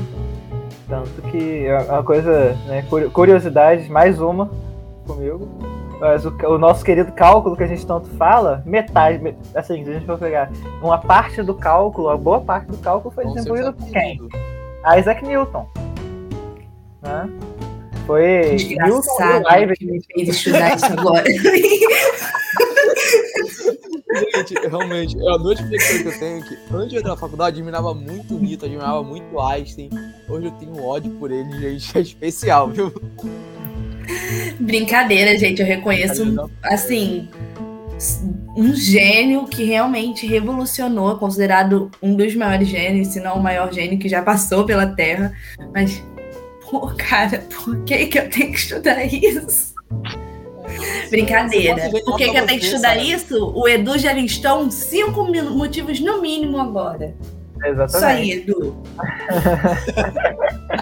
[0.89, 4.49] Tanto que é uma coisa, né, curi- curiosidade, mais uma
[5.07, 5.49] comigo.
[5.99, 9.91] Mas o, o nosso querido cálculo que a gente tanto fala, metade, me- assim, se
[9.91, 10.51] a gente for pegar
[10.83, 14.21] uma parte do cálculo, a boa parte do cálculo foi desenvolvida os por quem?
[14.99, 15.67] Isaac Newton.
[17.03, 17.29] Né?
[18.07, 21.25] Foi Desgraçado e que me fez estudar isso agora.
[24.35, 27.63] Gente, realmente, é a notificação que eu tenho que antes de entrar na faculdade, eu
[27.65, 29.91] admirava muito o Newton, admirava muito o Einstein.
[30.29, 32.93] Hoje eu tenho ódio por ele, gente, é especial, viu?
[34.61, 35.61] Brincadeira, gente.
[35.61, 37.29] Eu reconheço, assim,
[38.57, 43.99] um gênio que realmente revolucionou, considerado um dos maiores gênios, se não o maior gênio
[43.99, 45.33] que já passou pela Terra.
[45.75, 46.03] Mas,
[46.71, 49.75] pô, cara, por que, que eu tenho que estudar isso?
[51.11, 51.91] Brincadeira.
[52.05, 53.53] Por que, que eu tenho que estudar isso?
[53.55, 57.15] O Edu já listou uns cinco motivos no mínimo agora.
[57.57, 57.65] Isso
[58.05, 58.51] aí, Exatamente.
[58.51, 58.77] Edu.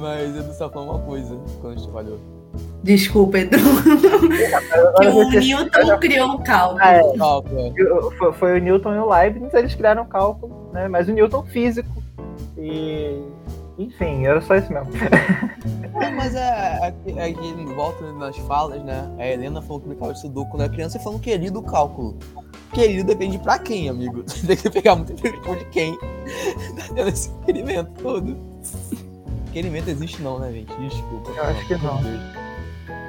[0.00, 2.18] Mas eu só falou uma coisa quando a gente trabalhou.
[2.82, 3.56] Desculpa, Edu.
[4.98, 6.80] Que o Newton criou o cálculo.
[6.82, 7.16] Ah, é.
[7.18, 7.72] Cálculo, é.
[8.16, 10.88] Foi- Foi o Newton e o Leibniz, eles criaram cálculo, né?
[10.88, 11.88] Mas o Newton físico.
[12.58, 13.22] E.
[13.78, 14.90] Enfim, era só isso mesmo.
[16.00, 19.08] É, mas é, é, é que volta nas falas, né?
[19.18, 22.18] A Helena falou que brincava de sudoku quando era criança e falou querido cálculo.
[22.72, 24.22] Querido depende pra quem, amigo?
[24.26, 28.36] Você tem que pegar muito pergunta de quem tá tendo esse experimento todo.
[29.46, 30.74] Experimento existe não, né, gente?
[30.76, 31.30] Desculpa.
[31.30, 32.00] Eu acho que não.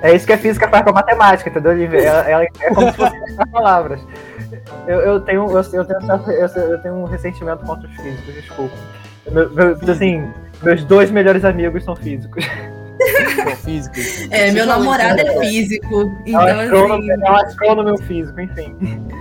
[0.01, 2.01] É isso que a física faz com a matemática, entendeu, Olivia?
[2.01, 4.01] Ela, ela é como se fosse as palavras.
[4.87, 8.75] Eu, eu tenho, eu, eu, tenho, eu tenho um ressentimento contra os físicos, desculpa.
[9.31, 10.23] Meu- meu- assim,
[10.63, 12.45] meus dois melhores amigos são físicos.
[13.45, 13.95] Bom, físico.
[14.29, 15.39] É, meu Você namorado é né?
[15.39, 16.01] físico.
[16.01, 18.75] É um Então, astrônomo, assim, é um astrônomo físico, enfim.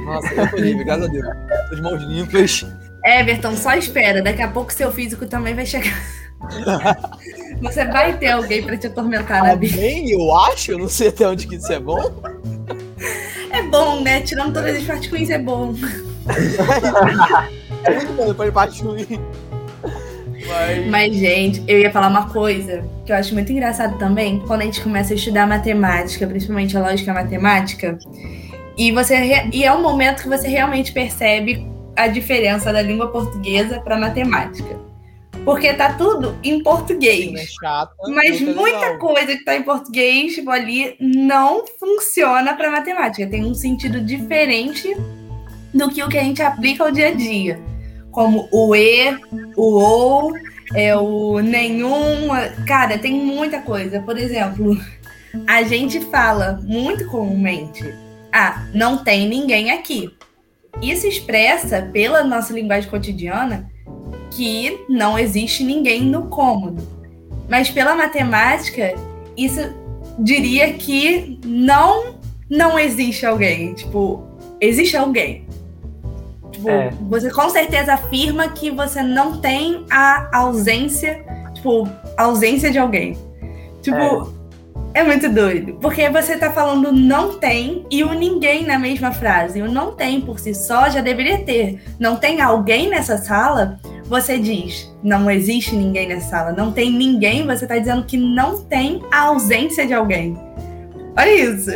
[0.04, 1.26] Nossa, eu tô livre, graças a Deus.
[1.72, 2.66] As mãos limpas.
[3.04, 4.20] Everton, só espera.
[4.20, 5.94] Daqui a pouco seu físico também vai chegar.
[7.62, 9.80] Você vai ter alguém pra te atormentar na vida.
[9.80, 10.72] Eu acho.
[10.72, 12.20] Eu não sei até onde que isso é bom.
[13.52, 14.20] É bom, né?
[14.22, 15.74] Tirando todas as partes ruins, é bom.
[17.84, 19.06] É muito bom, depois parte ruim.
[20.48, 20.86] Mas...
[20.86, 24.64] Mas, gente, eu ia falar uma coisa que eu acho muito engraçado também, quando a
[24.64, 27.98] gente começa a estudar matemática, principalmente a lógica matemática,
[28.76, 33.08] e você re- e é um momento que você realmente percebe a diferença da língua
[33.08, 34.78] portuguesa para matemática.
[35.44, 37.32] Porque tá tudo em português.
[37.34, 37.92] É chata.
[38.08, 38.98] Mas é muita legal.
[38.98, 43.26] coisa que tá em português, tipo, ali, não funciona para matemática.
[43.26, 44.94] Tem um sentido diferente
[45.72, 47.58] do que o que a gente aplica ao dia a dia.
[48.10, 49.16] Como o e,
[49.56, 50.32] o ou,
[50.74, 52.28] é, o nenhum.
[52.66, 54.00] Cara, tem muita coisa.
[54.00, 54.76] Por exemplo,
[55.46, 57.84] a gente fala muito comumente:
[58.32, 60.10] ah, não tem ninguém aqui.
[60.82, 63.70] Isso expressa, pela nossa linguagem cotidiana,
[64.30, 66.86] que não existe ninguém no cômodo.
[67.48, 68.94] Mas pela matemática,
[69.36, 69.60] isso
[70.18, 73.74] diria que não não existe alguém.
[73.74, 74.22] Tipo,
[74.60, 75.46] existe alguém.
[76.58, 76.90] Tipo, é.
[77.08, 83.16] você com certeza afirma que você não tem a ausência, tipo, ausência de alguém.
[83.80, 84.32] Tipo,
[84.92, 85.00] é.
[85.00, 85.74] é muito doido.
[85.74, 89.62] Porque você tá falando não tem e o ninguém na mesma frase.
[89.62, 91.80] O não tem por si só já deveria ter.
[91.96, 96.52] Não tem alguém nessa sala, você diz, não existe ninguém nessa sala.
[96.52, 100.36] Não tem ninguém, você tá dizendo que não tem a ausência de alguém.
[101.16, 101.70] Olha isso.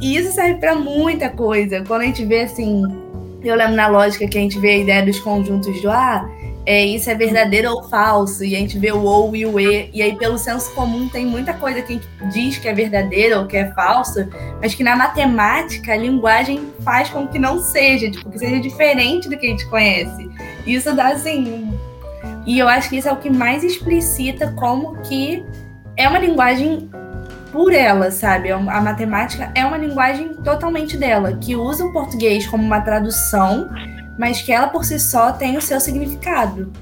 [0.00, 1.84] E isso serve para muita coisa.
[1.84, 2.82] Quando a gente vê assim,
[3.44, 6.28] eu lembro na lógica que a gente vê a ideia dos conjuntos do A,
[6.66, 9.90] é, isso é verdadeiro ou falso, e a gente vê o ou e o e,
[9.92, 13.38] e aí pelo senso comum tem muita coisa que a gente diz que é verdadeira
[13.38, 14.28] ou que é falsa,
[14.62, 19.28] mas que na matemática a linguagem faz com que não seja, tipo, que seja diferente
[19.28, 20.30] do que a gente conhece.
[20.66, 21.70] Isso dá assim.
[22.46, 25.44] E eu acho que isso é o que mais explicita como que
[25.96, 26.90] é uma linguagem
[27.54, 28.50] por ela, sabe?
[28.50, 33.70] A matemática é uma linguagem totalmente dela, que usa o português como uma tradução,
[34.18, 36.72] mas que ela por si só tem o seu significado.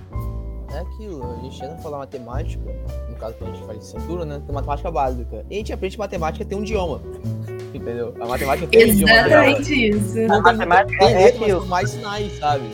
[0.74, 2.64] É aquilo, a gente tenta falar matemática,
[3.10, 4.40] no caso que a gente faz licenciatura, né?
[4.46, 5.44] Tem matemática básica.
[5.50, 7.02] E a gente aprende matemática tem um idioma.
[7.74, 8.14] Entendeu?
[8.18, 9.12] A matemática tem um idioma.
[9.12, 10.32] Exatamente isso.
[10.32, 11.66] a matemática tem é aquilo.
[11.66, 12.64] mais sinais, sabe?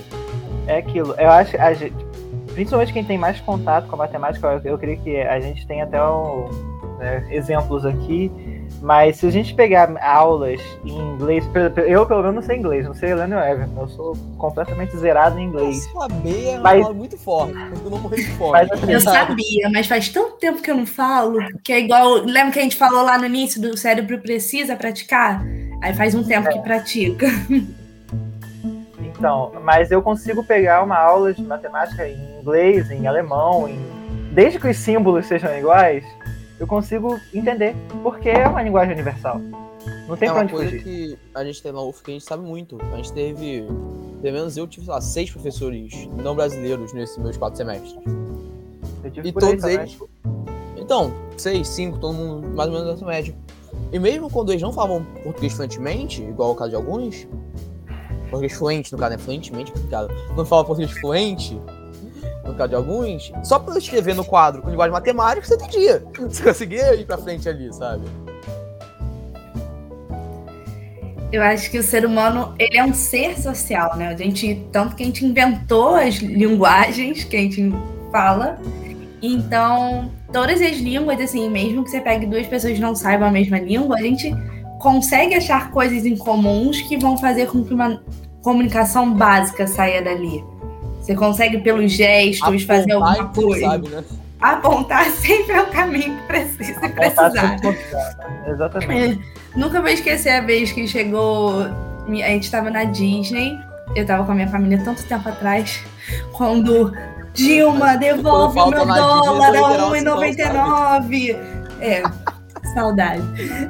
[0.68, 1.16] É aquilo.
[1.18, 1.96] Eu acho, a gente,
[2.55, 5.82] principalmente quem tem mais contato com a matemática, eu, eu creio que a gente tem
[5.82, 8.30] até o né, exemplos aqui,
[8.80, 11.49] mas se a gente pegar aulas em inglês,
[11.86, 15.38] eu pelo menos não sei inglês, não sei Helena e Everton, eu sou completamente zerado
[15.38, 15.88] em inglês.
[15.92, 16.88] Saber é mas...
[16.94, 18.53] muito forte, eu não morrer de fome.
[18.53, 22.14] Mas, assim, eu sabia, mas faz tanto tempo que eu não falo, que é igual,
[22.24, 25.42] lembra que a gente falou lá no início do cérebro precisa praticar?
[25.82, 26.53] Aí faz um tempo é.
[26.53, 27.26] que pratica.
[29.01, 33.78] Então, mas eu consigo pegar uma aula de matemática em inglês, em alemão, em...
[34.32, 36.05] desde que os símbolos sejam iguais,
[36.59, 39.40] eu consigo entender, porque é uma linguagem universal.
[40.09, 40.82] Não tem é onde coisa fugir.
[40.82, 42.78] que a gente tem na UF que a gente sabe muito.
[42.92, 43.64] A gente teve,
[44.20, 47.94] pelo menos eu tive, sei lá, seis professores não brasileiros nesses meus quatro semestres.
[49.24, 49.98] e todos eles.
[50.76, 53.34] Então, seis, cinco, todo mundo mais ou menos nessa média.
[53.92, 57.26] E mesmo quando eles não falavam português fluentemente, igual o caso de alguns,
[58.30, 61.61] português fluente, no caso, é fluentemente, complicado, não fala português fluente,
[62.49, 66.03] no caso de alguns, só por escrever no quadro com linguagem matemática, você entendia.
[66.18, 68.05] Você conseguia ir pra frente ali, sabe?
[71.30, 74.09] Eu acho que o ser humano, ele é um ser social, né?
[74.09, 77.70] A gente, tanto que a gente inventou as linguagens que a gente
[78.11, 78.59] fala.
[79.20, 83.30] Então, todas as línguas, assim, mesmo que você pegue duas pessoas que não saibam a
[83.30, 84.34] mesma língua, a gente
[84.80, 88.03] consegue achar coisas em comuns que vão fazer com que uma
[88.42, 90.42] comunicação básica saia dali.
[91.09, 93.66] Você consegue, pelos gestos, Apontar fazer alguma coisa.
[93.66, 94.04] Sabe, né?
[94.38, 97.56] Apontar sempre é o caminho que precisa se precisar.
[98.46, 99.18] Exatamente.
[99.22, 101.62] É, nunca vou esquecer a vez que chegou.
[101.62, 103.59] A gente estava na Disney.
[103.96, 105.82] Eu estava com a minha família tanto tempo atrás.
[106.32, 106.92] Quando
[107.32, 111.38] Dilma, devolve o meu dólar a 1,99.
[111.80, 112.02] É,
[112.74, 113.22] saudade.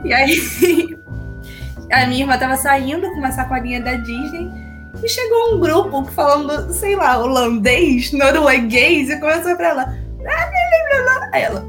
[0.04, 0.98] E aí,
[1.92, 4.50] a minha irmã estava saindo com uma sacolinha da Disney.
[5.02, 9.98] E chegou um grupo falando, sei lá, holandês, norueguês, e começou pra ela.
[11.32, 11.64] Aí ela.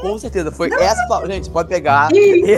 [0.00, 1.06] Com certeza, foi não, essa.
[1.08, 1.26] Não.
[1.26, 2.08] Gente, pode pegar.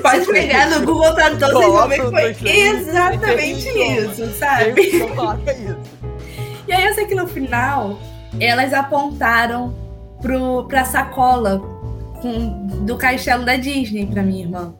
[0.02, 1.52] Pode pegar no Google Tradutor,
[1.88, 4.92] vocês vão ver que foi exatamente isso, sabe?
[6.66, 7.98] E aí eu sei que no final
[8.40, 9.74] elas apontaram
[10.22, 11.58] pro, pra sacola
[12.22, 14.74] com, do castelo da Disney pra minha irmã.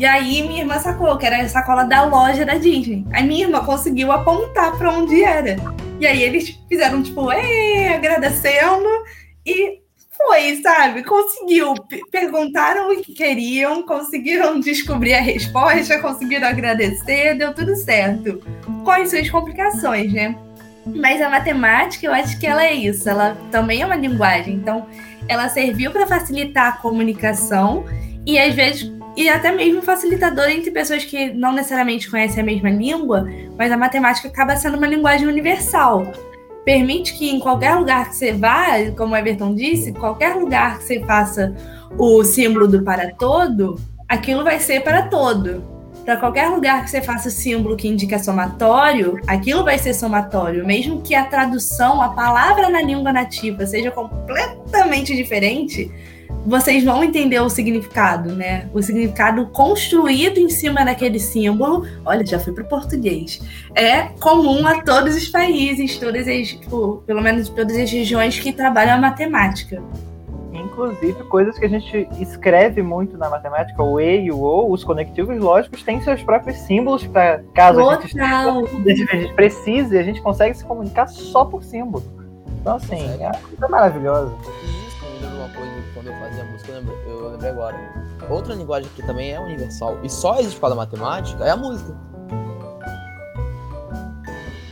[0.00, 3.06] E aí minha irmã sacou que era a sacola da loja da Disney.
[3.12, 5.56] Aí minha irmã conseguiu apontar para onde era.
[6.00, 8.88] E aí eles fizeram tipo, agradecendo
[9.44, 9.78] e
[10.16, 11.04] foi, sabe?
[11.04, 11.74] Conseguiu.
[12.10, 18.40] Perguntaram o que queriam, conseguiram descobrir a resposta, conseguiram agradecer, deu tudo certo.
[18.82, 20.34] Com as suas complicações, né?
[20.86, 23.06] Mas a matemática, eu acho que ela é isso.
[23.06, 24.54] Ela também é uma linguagem.
[24.54, 24.86] Então,
[25.28, 27.84] ela serviu para facilitar a comunicação
[28.24, 32.70] e às vezes e até mesmo facilitador entre pessoas que não necessariamente conhecem a mesma
[32.70, 36.10] língua, mas a matemática acaba sendo uma linguagem universal.
[36.64, 40.84] Permite que em qualquer lugar que você vá, como o Everton disse, qualquer lugar que
[40.84, 41.54] você faça
[41.98, 45.80] o símbolo do para todo, aquilo vai ser para todo.
[46.04, 50.66] Para qualquer lugar que você faça o símbolo que indica somatório, aquilo vai ser somatório,
[50.66, 55.90] mesmo que a tradução, a palavra na língua nativa seja completamente diferente,
[56.46, 58.68] vocês vão entender o significado, né?
[58.72, 61.86] O significado construído em cima daquele símbolo.
[62.04, 63.40] Olha, já fui para o português.
[63.74, 68.52] É comum a todos os países, todas as, tipo, pelo menos todas as regiões que
[68.52, 69.82] trabalham a matemática.
[70.52, 74.82] inclusive coisas que a gente escreve muito na matemática, o e e o ou, os
[74.82, 80.22] conectivos lógicos têm seus próprios símbolos para caso a gente, a gente precise, a gente
[80.22, 82.04] consegue se comunicar só por símbolo.
[82.60, 84.34] Então assim, é uma coisa maravilhosa.
[85.20, 87.76] Lembro uma coisa quando eu fazia música, eu, lembro, eu lembrei agora.
[88.28, 91.94] Outra linguagem que também é universal e só existe para a matemática é a música.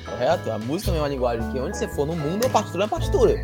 [0.05, 0.51] Correto?
[0.51, 2.87] A música também é uma linguagem que onde você for no mundo, a partitura é
[2.87, 3.35] a partitura.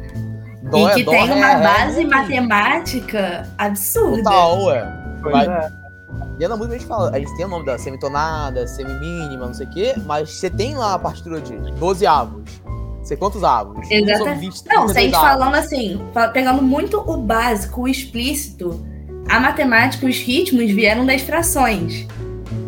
[0.71, 4.23] Dó e é que tem uma base matemática absurda.
[4.23, 5.05] Total, é.
[5.21, 5.85] Mas, é.
[6.39, 9.55] Dentro da música a gente fala, a gente tem o nome da semitonada, semimínima, não
[9.55, 12.43] sei o quê, mas você tem lá a partitura de 12 avos.
[13.05, 13.87] Sei quantos avos?
[13.91, 14.63] Exatamente.
[14.67, 15.29] Não, se a gente avos.
[15.29, 16.01] falando assim,
[16.33, 18.85] pegando muito o básico, o explícito,
[19.29, 22.07] a matemática, os ritmos vieram das frações.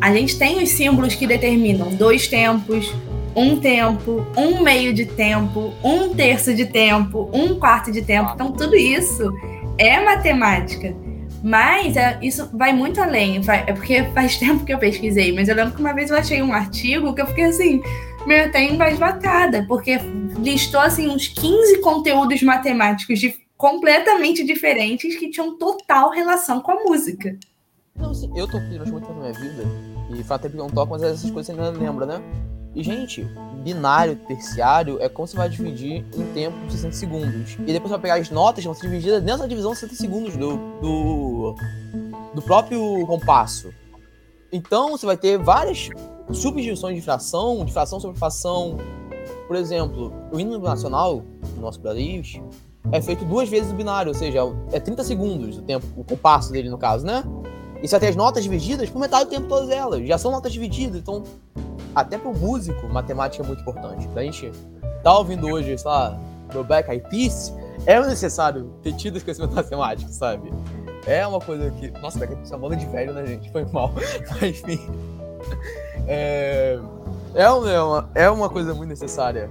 [0.00, 2.92] A gente tem os símbolos que determinam dois tempos,
[3.34, 8.32] um tempo, um meio de tempo, um terço de tempo, um quarto de tempo.
[8.34, 9.32] Então, tudo isso
[9.78, 10.94] é matemática.
[11.42, 13.40] Mas é, isso vai muito além.
[13.46, 16.42] é porque faz tempo que eu pesquisei, mas eu lembro que uma vez eu achei
[16.42, 17.82] um artigo que eu fiquei assim,
[18.26, 19.98] meio até embasbacada, porque
[20.38, 26.84] listou assim uns 15 conteúdos matemáticos de, completamente diferentes que tinham total relação com a
[26.84, 27.36] música.
[27.94, 29.64] Não, assim, eu tô durante muito na minha vida,
[30.10, 32.22] e faz tempo que não toco, mas essas coisas você ainda lembra, né?
[32.74, 33.26] E, gente,
[33.64, 37.56] binário, terciário, é como você vai dividir em tempo de 60 segundos.
[37.60, 40.36] E depois você vai pegar as notas vão ser divididas dentro divisão de 60 segundos
[40.36, 41.54] do, do,
[42.34, 43.72] do próprio compasso.
[44.52, 45.88] Então, você vai ter várias
[46.32, 48.76] subdivisões de fração, de fração sobre fração.
[49.46, 51.22] Por exemplo, o hino nacional,
[51.54, 52.40] no nosso país,
[52.92, 54.40] é feito duas vezes o binário, ou seja,
[54.72, 57.24] é 30 segundos o tempo, o compasso dele, no caso, né?
[57.82, 60.06] E você ter as notas divididas por metade do tempo todas elas.
[60.06, 61.22] Já são notas divididas, então
[61.94, 64.06] até pro músico, matemática é muito importante.
[64.08, 64.50] Pra gente
[65.02, 66.18] tá ouvindo hoje, sei lá,
[66.54, 67.54] no Black Eyed Peas,
[67.86, 70.52] é necessário ter tido esse conhecimento matemático, sabe?
[71.06, 71.90] É uma coisa que.
[72.00, 73.50] Nossa, Black Eyed Peas é uma banda de velho, né, gente?
[73.50, 73.92] Foi mal.
[74.40, 74.80] Mas, enfim.
[76.08, 76.78] É,
[77.34, 79.50] é, uma, é uma coisa muito necessária.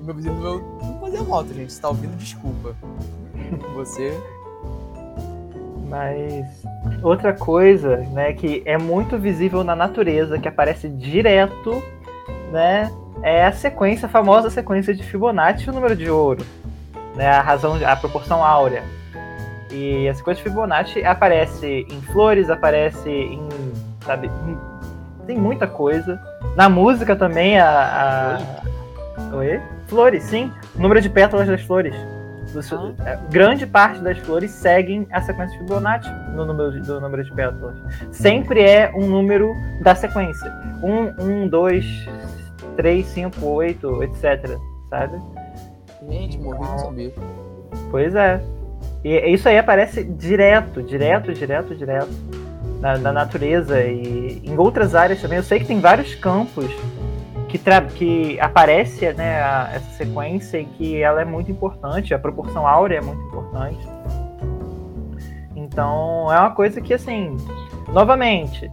[0.00, 1.70] Meu vizinho meu não fazia moto, gente.
[1.70, 2.74] Você tá ouvindo, desculpa.
[3.76, 4.18] Você.
[5.90, 6.46] Mas
[7.02, 11.82] outra coisa, né, que é muito visível na natureza, que aparece direto,
[12.52, 12.90] né,
[13.22, 16.46] é a sequência, a famosa sequência de Fibonacci, o número de ouro,
[17.16, 18.84] né, a razão, a proporção áurea.
[19.72, 23.42] E a sequência de Fibonacci aparece em flores, aparece em,
[24.04, 24.69] sabe, em,
[25.30, 26.20] tem muita coisa.
[26.56, 28.40] Na música também a,
[29.22, 29.36] a...
[29.36, 29.60] Oi?
[29.86, 30.52] Flores, sim.
[30.74, 31.94] O número de pétalas das flores.
[33.06, 37.22] É, grande parte das flores seguem a sequência de Fibonacci no número de, do número
[37.22, 37.76] de pétalas.
[38.10, 39.54] Sempre é um número
[39.84, 40.52] da sequência.
[40.82, 41.86] Um, um, dois,
[42.76, 44.58] três, cinco, oito, etc.
[44.88, 45.16] Sabe?
[46.08, 47.12] Gente, morri não sabia.
[47.92, 48.40] Pois é.
[49.04, 52.10] E isso aí aparece direto, direto, direto, direto.
[52.80, 55.36] Na, na natureza e em outras áreas também.
[55.36, 56.70] Eu sei que tem vários campos
[57.50, 57.58] que,
[57.96, 62.98] que aparece né, a, essa sequência e que ela é muito importante, a proporção áurea
[62.98, 63.86] é muito importante.
[65.54, 67.36] Então é uma coisa que, assim,
[67.92, 68.70] novamente,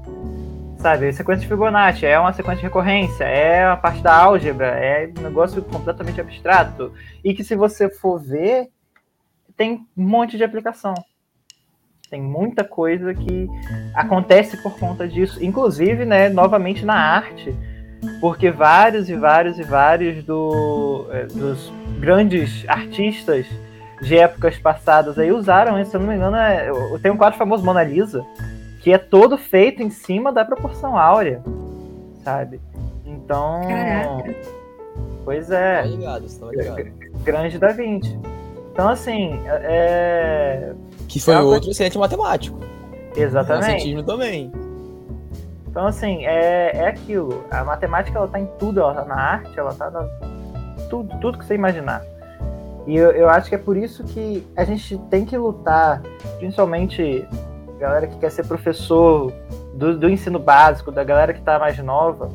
[0.78, 4.68] sabe, a sequência de Fibonacci é uma sequência de recorrência, é a parte da álgebra,
[4.68, 6.94] é um negócio completamente abstrato.
[7.24, 8.70] E que se você for ver,
[9.56, 10.94] tem um monte de aplicação.
[12.10, 13.50] Tem muita coisa que
[13.94, 15.44] acontece por conta disso.
[15.44, 17.54] Inclusive, né, novamente na arte
[18.20, 23.46] porque vários e vários e vários do, é, dos grandes artistas
[24.02, 26.70] de épocas passadas aí usaram isso, se eu não me engano, é,
[27.02, 28.24] tem um quadro famoso Mona Lisa,
[28.82, 31.42] que é todo feito em cima da proporção áurea,
[32.24, 32.62] sabe?
[33.06, 33.62] Então.
[33.68, 34.36] Caraca.
[35.26, 35.82] Pois é.
[35.82, 36.92] Tá ligado, tá ligado.
[37.24, 38.18] Grande da Vinci.
[38.72, 40.74] Então, assim, é.
[41.08, 42.60] Que foi é outro excelente matemático.
[43.16, 44.04] Exatamente.
[44.04, 44.52] também.
[45.68, 47.44] Então, assim, é, é aquilo.
[47.50, 48.80] A matemática, ela tá em tudo.
[48.80, 50.08] Ela tá na arte, ela tá na
[50.90, 52.04] tudo, tudo que você imaginar.
[52.86, 56.02] E eu, eu acho que é por isso que a gente tem que lutar,
[56.40, 57.28] principalmente
[57.76, 59.32] a galera que quer ser professor
[59.74, 62.30] do, do ensino básico, da galera que tá mais nova,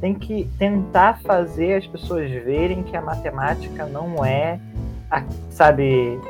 [0.00, 4.58] tem que tentar fazer as pessoas verem que a matemática não é,
[5.10, 6.20] a, sabe,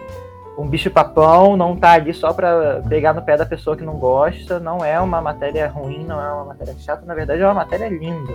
[0.57, 4.61] um bicho-papão, não tá ali só para pegar no pé da pessoa que não gosta,
[4.61, 7.89] não é uma matéria ruim, não é uma matéria chata, na verdade é uma matéria
[7.89, 8.33] linda.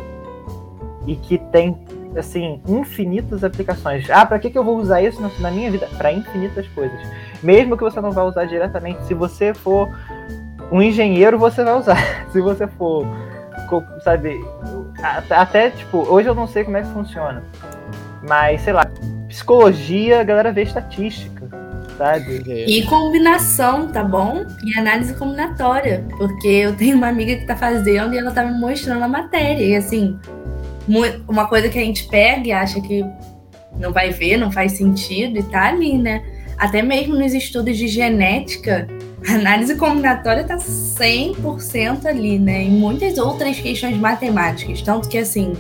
[1.08, 1.78] E que tem,
[2.16, 4.10] assim, infinitas aplicações.
[4.10, 5.88] Ah, para que, que eu vou usar isso na minha vida?
[5.98, 7.00] Para infinitas coisas.
[7.42, 9.90] Mesmo que você não vá usar diretamente, se você for
[10.72, 11.98] um engenheiro, você vai usar.
[12.32, 13.08] se você for,
[14.04, 14.38] sabe,
[15.30, 17.44] até, tipo, hoje eu não sei como é que funciona,
[18.28, 18.86] mas, sei lá,
[19.30, 21.39] psicologia, a galera vê estatística
[22.00, 22.42] sabe?
[22.48, 24.46] E combinação, tá bom?
[24.64, 26.06] E análise combinatória.
[26.18, 29.64] Porque eu tenho uma amiga que tá fazendo e ela tá me mostrando a matéria.
[29.64, 30.18] E assim,
[31.28, 33.06] uma coisa que a gente pega e acha que
[33.78, 36.24] não vai ver, não faz sentido e tá ali, né?
[36.58, 38.88] Até mesmo nos estudos de genética,
[39.28, 42.64] a análise combinatória tá 100% ali, né?
[42.64, 44.82] E muitas outras questões matemáticas.
[44.82, 45.54] Tanto que, assim,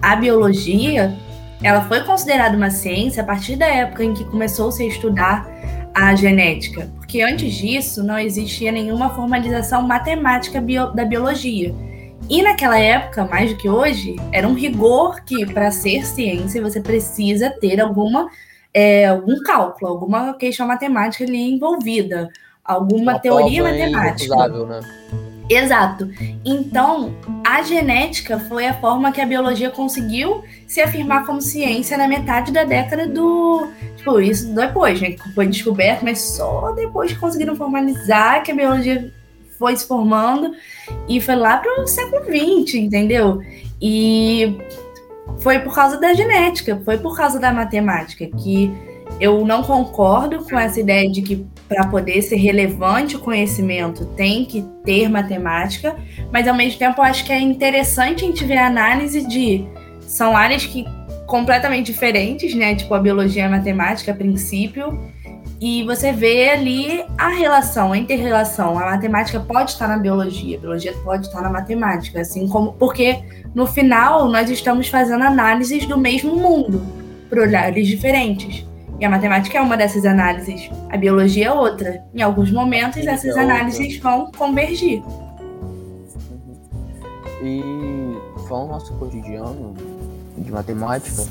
[0.00, 1.14] a biologia,
[1.62, 5.46] ela foi considerada uma ciência a partir da época em que começou-se a estudar
[5.94, 6.90] a genética.
[6.96, 11.74] Porque antes disso, não existia nenhuma formalização matemática bio da biologia.
[12.28, 16.80] E naquela época, mais do que hoje, era um rigor que, para ser ciência, você
[16.80, 18.28] precisa ter alguma,
[18.72, 22.30] é, algum cálculo, alguma questão matemática ali envolvida,
[22.64, 24.48] alguma Uma teoria matemática.
[24.48, 24.80] Né?
[25.48, 26.08] Exato.
[26.44, 27.14] Então,
[27.44, 32.52] a genética foi a forma que a biologia conseguiu se afirmar como ciência na metade
[32.52, 33.68] da década do.
[33.96, 35.16] Tipo, isso depois, né?
[35.34, 39.12] Foi descoberto, mas só depois que conseguiram formalizar que a biologia
[39.58, 40.52] foi se formando
[41.08, 43.40] e foi lá para o século XX, entendeu?
[43.80, 44.58] E
[45.38, 48.72] foi por causa da genética, foi por causa da matemática que
[49.20, 54.44] eu não concordo com essa ideia de que para poder ser relevante o conhecimento tem
[54.44, 55.96] que ter matemática,
[56.30, 59.64] mas ao mesmo tempo eu acho que é interessante a gente ver a análise de
[60.00, 60.84] são áreas que
[61.26, 62.74] completamente diferentes, né?
[62.74, 64.98] Tipo a biologia e a matemática a princípio,
[65.64, 68.76] e você vê ali a relação, a inter-relação.
[68.76, 72.72] A matemática pode estar na biologia, a biologia pode estar na matemática, assim como.
[72.72, 73.22] Porque
[73.54, 76.82] no final nós estamos fazendo análises do mesmo mundo,
[77.28, 78.66] por olhares diferentes.
[79.02, 82.04] E a matemática é uma dessas análises, a biologia é outra.
[82.14, 85.02] Em alguns momentos, essas é análises vão convergir.
[87.42, 87.60] E
[88.46, 89.74] falando no nosso cotidiano
[90.38, 91.24] de matemática,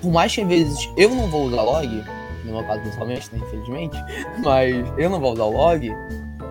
[0.00, 2.04] por mais que às vezes eu não vou usar log,
[2.44, 3.96] no meu caso principalmente, né, infelizmente,
[4.44, 5.92] mas eu não vou usar log,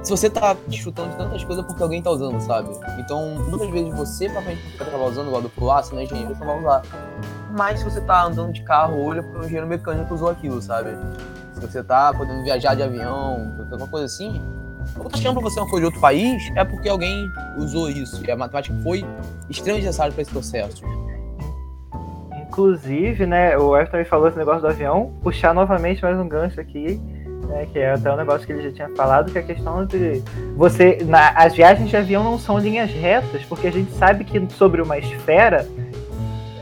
[0.04, 2.70] se você tá de tantas coisas é porque alguém tá usando, sabe?
[3.00, 5.50] Então, muitas vezes você provavelmente tá usando igual do
[5.84, 6.82] se não é engenheiro, você vai usar.
[7.58, 10.90] Mas se você tá andando de carro, olha pro engenheiro mecânico usou aquilo, sabe?
[11.54, 14.42] Se você tá podendo viajar de avião, alguma coisa assim,
[14.98, 18.22] ou tá achando pra você uma coisa de outro país, é porque alguém usou isso.
[18.26, 19.06] E a matemática foi
[19.50, 20.84] extremamente necessária para esse processo.
[22.48, 26.60] Inclusive, né, o Everton também falou esse negócio do avião, puxar novamente mais um gancho
[26.60, 27.02] aqui,
[27.48, 29.86] né, que é até um negócio que ele já tinha falado, que é a questão
[29.86, 30.22] de
[30.56, 31.00] você.
[31.06, 34.82] Na, as viagens de avião não são linhas retas, porque a gente sabe que sobre
[34.82, 35.68] uma esfera,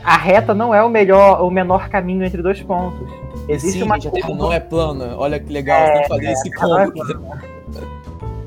[0.04, 3.08] a reta não é o melhor, o menor caminho entre dois pontos.
[3.48, 4.34] Existe Sim, uma gente, curva...
[4.34, 5.16] não é plana.
[5.16, 7.02] Olha que legal, é, que fazer é, esse ponto.
[7.02, 8.02] É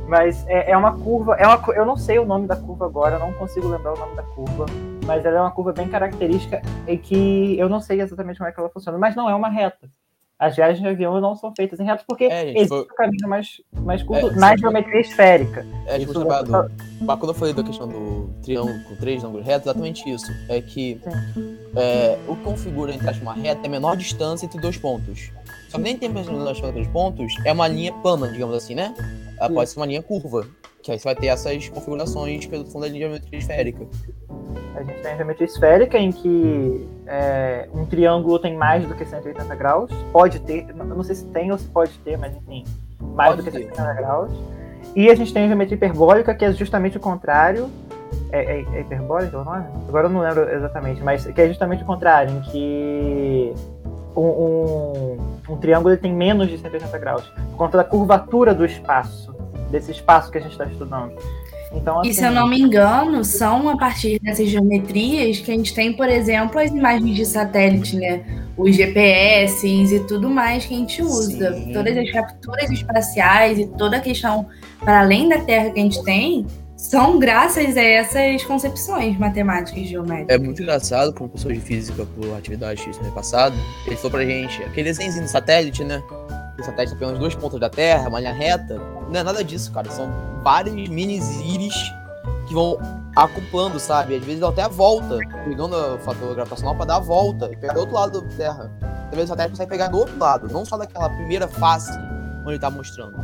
[0.08, 3.16] mas é, é, uma curva, é uma, eu não sei o nome da curva agora,
[3.16, 4.68] eu não consigo lembrar o nome da curva
[5.06, 8.52] mas ela é uma curva bem característica e que eu não sei exatamente como é
[8.52, 9.90] que ela funciona, mas não é uma reta.
[10.38, 12.82] As viagens de avião não são feitas em retas porque é, gente, existe foi...
[12.82, 15.66] um caminho mais, mais curto é, na geometria esférica.
[15.88, 16.26] É, tipo, do...
[16.26, 20.30] Mas quando eu falei da questão do triângulo com três ângulos retos, exatamente isso.
[20.50, 21.00] É que
[21.76, 25.32] é, o que configura entre uma reta é a menor distância entre dois pontos.
[25.70, 28.56] Só que nem tem mais menor distância entre dois pontos, é uma linha plana, digamos
[28.56, 28.94] assim, né?
[29.40, 30.46] Ela pode ser uma linha curva.
[30.86, 33.88] Que aí você vai ter essas configurações pelo fundo da linha geometria esférica.
[34.76, 39.04] A gente tem a geometria esférica, em que é, um triângulo tem mais do que
[39.04, 39.90] 180 graus.
[40.12, 42.64] Pode ter, não sei se tem ou se pode ter, mas enfim,
[43.02, 43.76] mais pode do que ter.
[43.76, 44.32] 180 graus.
[44.96, 47.68] E a gente tem a geometria hiperbólica, que é justamente o contrário.
[48.32, 49.66] É, é, é hiperbólica o nome?
[49.88, 53.54] Agora eu não lembro exatamente, mas que é justamente o contrário, em que
[54.16, 55.18] um, um,
[55.50, 59.35] um triângulo tem menos de 180 graus, por conta da curvatura do espaço
[59.70, 61.14] desse espaço que a gente está estudando.
[61.76, 65.52] Então, assim, e se eu assim, não me engano, são a partir dessas geometrias que
[65.52, 68.24] a gente tem, por exemplo, as imagens de satélite, né?
[68.58, 71.54] Os GPS e tudo mais que a gente usa.
[71.54, 71.74] Sim.
[71.74, 74.48] Todas as capturas espaciais e toda a questão
[74.80, 76.46] para além da Terra que a gente tem
[76.78, 80.36] são graças a essas concepções matemáticas e geométricas.
[80.36, 83.56] É muito engraçado, como professor de física por atividade X no ano passado,
[83.88, 86.04] ele falou pra gente, aquele desenho do satélite, né?
[86.66, 88.76] Satélite pegando dois pontos da Terra, uma linha reta.
[89.10, 89.90] Não é nada disso, cara.
[89.92, 90.10] São
[90.44, 91.76] vários mini íris
[92.48, 92.78] que vão
[93.16, 94.16] acoplando, sabe?
[94.16, 97.74] Às vezes até a volta, pegando o fator gravitacional para dar a volta e pegar
[97.74, 98.72] do outro lado da Terra.
[99.10, 101.98] Talvez o satélite consegue pegar do outro lado, não só daquela primeira face
[102.42, 103.16] onde ele tá mostrando.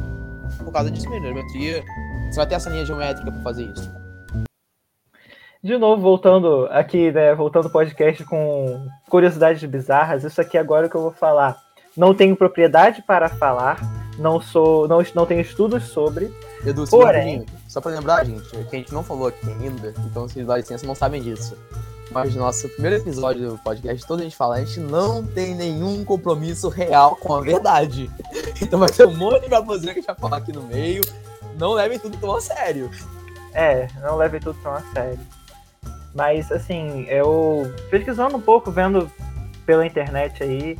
[0.63, 1.83] Por causa disso mesmo, geometria.
[2.29, 3.91] Você vai ter essa linha geométrica para fazer isso.
[5.63, 7.35] De novo, voltando aqui, né?
[7.35, 11.55] Voltando ao podcast com curiosidades bizarras, isso aqui agora é o que eu vou falar
[11.95, 13.79] não tenho propriedade para falar,
[14.17, 16.33] não sou, não, não tenho estudos sobre.
[16.65, 20.45] Edu, porém, só para lembrar, gente, que a gente não falou aqui ainda, então vocês
[20.45, 21.57] dão licença não sabem disso.
[22.11, 25.55] Mas no nosso primeiro episódio do podcast, toda a gente fala, a gente não tem
[25.55, 28.09] nenhum compromisso real com a verdade.
[28.61, 31.01] Então vai ter um monte de baboseira que a gente vai falar aqui no meio.
[31.57, 32.91] Não levem tudo tão a sério.
[33.53, 35.19] É, não leve tudo tão a sério.
[36.13, 39.09] Mas, assim, eu pesquisando um pouco, vendo
[39.65, 40.77] pela internet aí,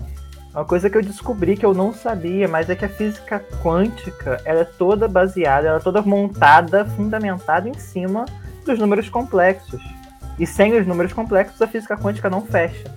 [0.54, 4.41] uma coisa que eu descobri que eu não sabia, mas é que a física quântica
[4.43, 8.26] ela é toda baseada, ela é toda montada, fundamentada em cima
[8.66, 9.82] dos números complexos.
[10.38, 12.91] E sem os números complexos, a física quântica não fecha.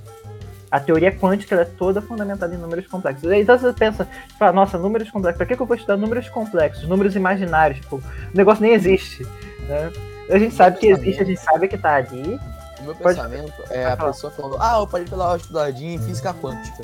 [0.71, 3.31] A teoria quântica é toda fundamentada em números complexos.
[3.31, 6.89] Então você pensa, fala, nossa, números complexos, pra que, que eu vou estudar números complexos,
[6.89, 7.79] números imaginários?
[7.81, 8.03] Tipo, o
[8.37, 9.25] negócio nem existe.
[9.69, 9.93] Né?
[10.29, 12.41] A gente sabe que existe, a gente sabe que tá ali.
[12.81, 14.13] O meu Pode- pensamento é a pode falar.
[14.13, 16.83] pessoa falando, ah, eu parei pela estudadinha em física quântica.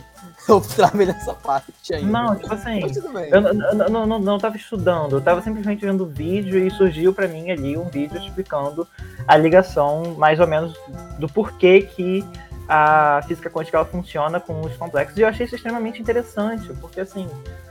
[0.50, 2.10] Eu travei nessa parte ainda.
[2.10, 2.80] Não, tipo assim,
[3.12, 3.30] bem.
[3.30, 7.50] Eu não, não, não, tava estudando, eu tava simplesmente vendo vídeo e surgiu pra mim
[7.50, 8.86] ali um vídeo explicando
[9.26, 10.74] a ligação, mais ou menos,
[11.18, 12.24] do porquê que
[12.68, 15.16] a física quântica ela funciona com os complexos.
[15.16, 17.28] E eu achei isso extremamente interessante, porque assim,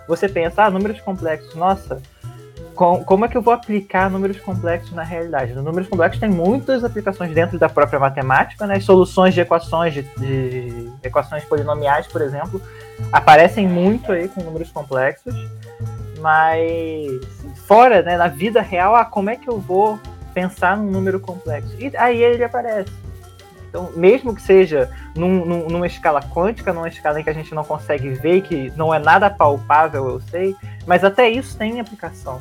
[0.07, 2.01] você pensa, ah, números complexos, nossa,
[2.79, 5.51] com- como é que eu vou aplicar números complexos na realidade?
[5.51, 8.75] Os números complexos têm muitas aplicações dentro da própria matemática, né?
[8.77, 12.61] As soluções de equações de, de equações polinomiais, por exemplo,
[13.11, 15.35] aparecem muito aí com números complexos,
[16.21, 17.09] mas
[17.67, 19.99] fora, né, na vida real, ah, como é que eu vou
[20.33, 21.75] pensar num número complexo?
[21.77, 22.93] E aí ele aparece.
[23.67, 27.53] Então, mesmo que seja num- num- numa escala quântica, numa escala em que a gente
[27.53, 30.55] não consegue ver, que não é nada palpável, eu sei,
[30.87, 32.39] mas até isso tem aplicação.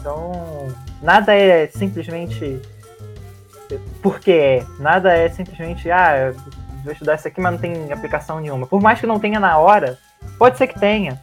[0.00, 0.68] Então,
[1.02, 2.60] nada é simplesmente
[4.02, 4.66] porque é.
[4.78, 6.32] Nada é simplesmente, ah,
[6.82, 8.66] vou estudar isso aqui, mas não tem aplicação nenhuma.
[8.66, 9.98] Por mais que não tenha na hora,
[10.38, 11.20] pode ser que tenha,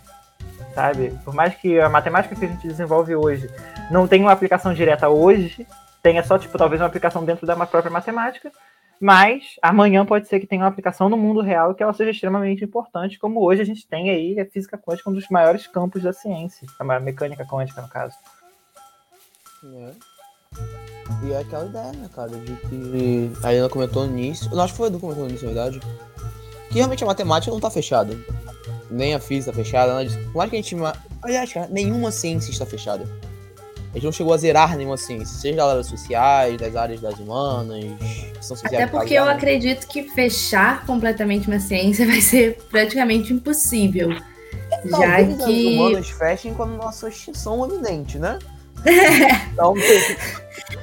[0.73, 1.17] sabe?
[1.25, 3.49] Por mais que a matemática que a gente desenvolve hoje
[3.89, 5.67] não tenha uma aplicação direta hoje,
[6.01, 8.51] tenha só, tipo, talvez uma aplicação dentro da própria matemática,
[8.99, 12.63] mas amanhã pode ser que tenha uma aplicação no mundo real que ela seja extremamente
[12.63, 16.13] importante, como hoje a gente tem aí a física quântica, um dos maiores campos da
[16.13, 18.15] ciência, a mecânica quântica, no caso.
[19.63, 19.91] É.
[21.23, 24.49] E é aquela ideia, né, cara, de que a Helena comentou nisso.
[24.51, 25.79] Eu acho que foi o Edu comentou nisso, na verdade.
[26.69, 28.17] Que realmente a matemática não tá fechada.
[28.89, 30.19] Nem a física tá fechada, nada disso.
[30.31, 30.75] Por mais que a gente.
[31.21, 33.07] Aliás, cara, nenhuma ciência está fechada.
[33.91, 37.17] A gente não chegou a zerar nenhuma ciência, seja das áreas sociais, das áreas das
[37.17, 37.85] humanas,
[38.41, 38.83] são sociais.
[38.83, 44.11] Até porque eu acredito que fechar completamente uma ciência vai ser praticamente impossível.
[44.85, 45.75] Já Talvez as que.
[45.75, 48.37] humanas fechem quando nossa extinção é iminente, né?
[49.53, 49.73] Então,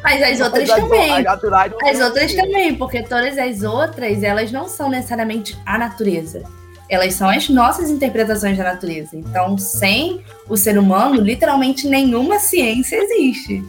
[0.02, 1.26] Mas as outras as- também.
[1.26, 1.42] as
[1.84, 6.42] As outras também, porque todas as outras, elas não são necessariamente a natureza.
[6.88, 9.16] Elas são as nossas interpretações da natureza.
[9.16, 13.64] Então, sem o ser humano, literalmente nenhuma ciência existe.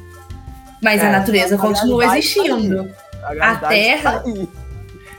[0.81, 2.91] Mas É, a natureza a continua gravidade existindo.
[3.23, 4.23] A, gravidade Terra- tá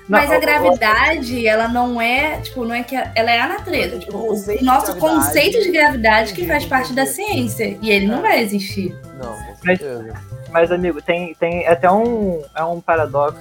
[0.09, 3.49] Não, Mas a gravidade, ela não é, tipo, não é que a- ela é a
[3.49, 3.99] natureza.
[3.99, 7.77] Tipo, O nosso de conceito de gravidade que faz parte da ciência.
[7.83, 8.95] E ele não vai existir.
[9.21, 10.15] Não, com Mas- certeza.
[10.51, 13.41] Mas, amigo, tem, tem até um, é um paradoxo.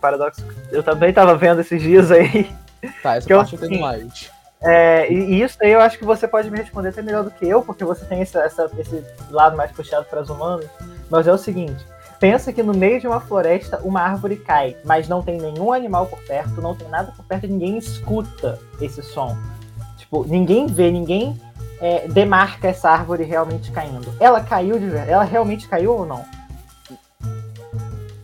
[0.00, 0.42] paradoxo.
[0.72, 2.50] Eu também tava vendo esses dias aí.
[3.02, 3.80] Tá, essa Que eu- parte eu entendo sim.
[3.80, 4.30] mais.
[4.62, 7.30] É, e, e isso aí eu acho que você pode me responder até melhor do
[7.30, 10.66] que eu, porque você tem essa, essa- esse lado mais puxado para as humanas.
[11.08, 11.84] Mas é o seguinte:
[12.20, 16.06] pensa que no meio de uma floresta uma árvore cai, mas não tem nenhum animal
[16.06, 19.36] por perto, não tem nada por perto, ninguém escuta esse som.
[19.96, 21.40] Tipo, ninguém vê, ninguém
[21.80, 24.12] é, demarca essa árvore realmente caindo.
[24.20, 25.10] Ela caiu de verdade?
[25.10, 26.24] Ela realmente caiu ou não?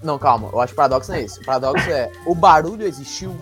[0.02, 1.40] Não, calma, eu acho que o paradoxo não é esse.
[1.40, 3.34] O paradoxo é o barulho existiu.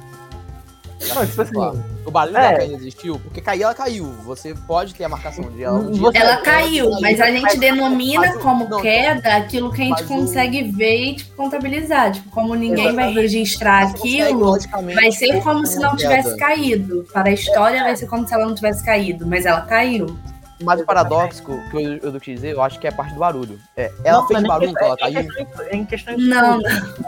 [1.14, 1.84] Não, tipo assim, Claro.
[2.06, 2.52] O barulho É.
[2.52, 4.04] da caída existiu, porque cair ela caiu.
[4.24, 5.78] Você pode ter a marcação de ela.
[5.78, 9.84] Um Ela caiu, mas a gente mas- denomina mas como não, queda aquilo que a
[9.84, 12.12] gente mas o- consegue ver e tipo, contabilizar.
[12.12, 13.20] Tipo, como ninguém vai Exatamente.
[13.20, 16.36] registrar Você consegue, aquilo, vai ser como se não tivesse queda.
[16.36, 17.06] caído.
[17.12, 20.16] Para a história, vai ser como se ela não tivesse caído, mas ela caiu.
[20.62, 23.18] Mas o paradoxo que eu, eu quis dizer, eu acho que é a parte do
[23.20, 23.58] barulho.
[23.76, 25.26] É, ela Não, fez barulho quando ela caiu?
[25.72, 27.04] Em questões de Não, tudo.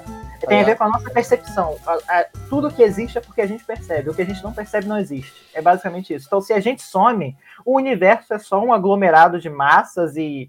[0.49, 1.77] Tem a ver com a nossa percepção.
[1.87, 4.11] A- a- tudo que existe é porque a gente percebe.
[4.11, 5.33] O que a gente não percebe não existe.
[5.55, 6.27] É basicamente isso.
[6.27, 10.49] Então, se a gente some, o universo é só um aglomerado de massas e,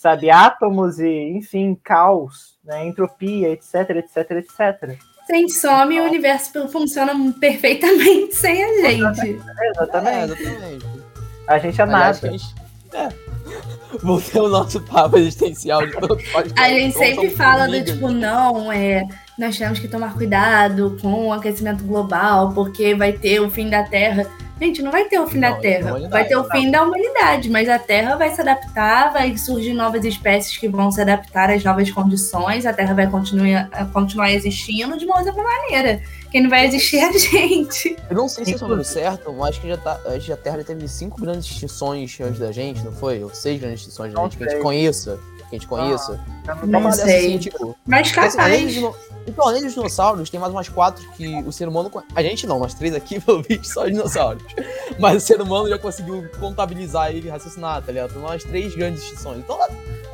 [0.00, 4.98] sabe, átomos e, enfim, caos, né, entropia, etc, etc, etc.
[5.26, 9.40] Se a gente some, o universo funciona perfeitamente sem a gente.
[9.58, 10.42] É, Exatamente.
[10.42, 10.86] exatamente.
[11.46, 12.28] A gente é Aliás, nada.
[12.28, 12.54] a gente-
[12.94, 13.28] É.
[14.02, 15.92] Voltei ao nosso papo existencial de.
[16.56, 19.02] A gente sempre fala do tipo, não, é,
[19.38, 23.84] nós temos que tomar cuidado com o aquecimento global, porque vai ter o fim da
[23.84, 24.26] Terra.
[24.60, 25.86] Gente, não vai ter o fim Não, da é Terra.
[25.90, 29.72] humanidade, Vai ter o fim da humanidade, mas a Terra vai se adaptar, vai surgir
[29.72, 34.98] novas espécies que vão se adaptar às novas condições, a Terra vai continuar, continuar existindo
[34.98, 36.02] de uma outra maneira.
[36.32, 37.96] Quem não vai existir é a gente.
[38.10, 40.56] Eu não sei se é sobre Inclusive- certo, mas acho que já tá, a Terra
[40.58, 43.22] já teve cinco grandes extinções antes da gente, não foi?
[43.22, 45.20] Ou seis grandes extinções gente, que a gente conheça.
[45.48, 46.20] Que a gente conheça.
[46.46, 47.26] Eu não Não dessas, sei.
[47.28, 48.74] assim, tipo, Mas assim, além dos capaz.
[48.74, 48.94] dino-
[49.26, 51.90] Então, além dos dinossauros, tem mais umas quatro que o ser humano.
[52.14, 54.42] A gente não, nós três aqui, pelo visto, só os dinossauros.
[54.98, 58.10] Mas o ser humano já conseguiu contabilizar e raciocinar, tá ligado?
[58.10, 59.38] Então, nós três grandes extinções.
[59.38, 59.58] Então,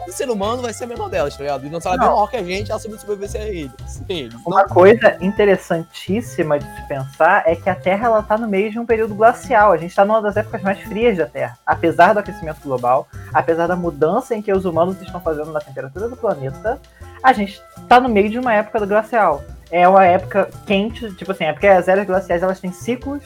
[0.06, 1.62] o ser humano vai ser a menor delas, tá ligado?
[1.62, 1.96] Bem Não.
[1.96, 3.70] maior que a gente, ela soube sobreviver a ele.
[3.86, 4.26] sem ele.
[4.28, 8.70] Então, Uma coisa interessantíssima de se pensar é que a Terra ela está no meio
[8.70, 9.72] de um período glacial.
[9.72, 11.58] A gente está numa das épocas mais frias da Terra.
[11.66, 16.08] Apesar do aquecimento global, apesar da mudança em que os humanos estão fazendo na temperatura
[16.08, 16.80] do planeta,
[17.22, 19.42] a gente está no meio de uma época do glacial.
[19.70, 23.22] É uma época quente, tipo assim, é porque as eras glaciais elas têm ciclos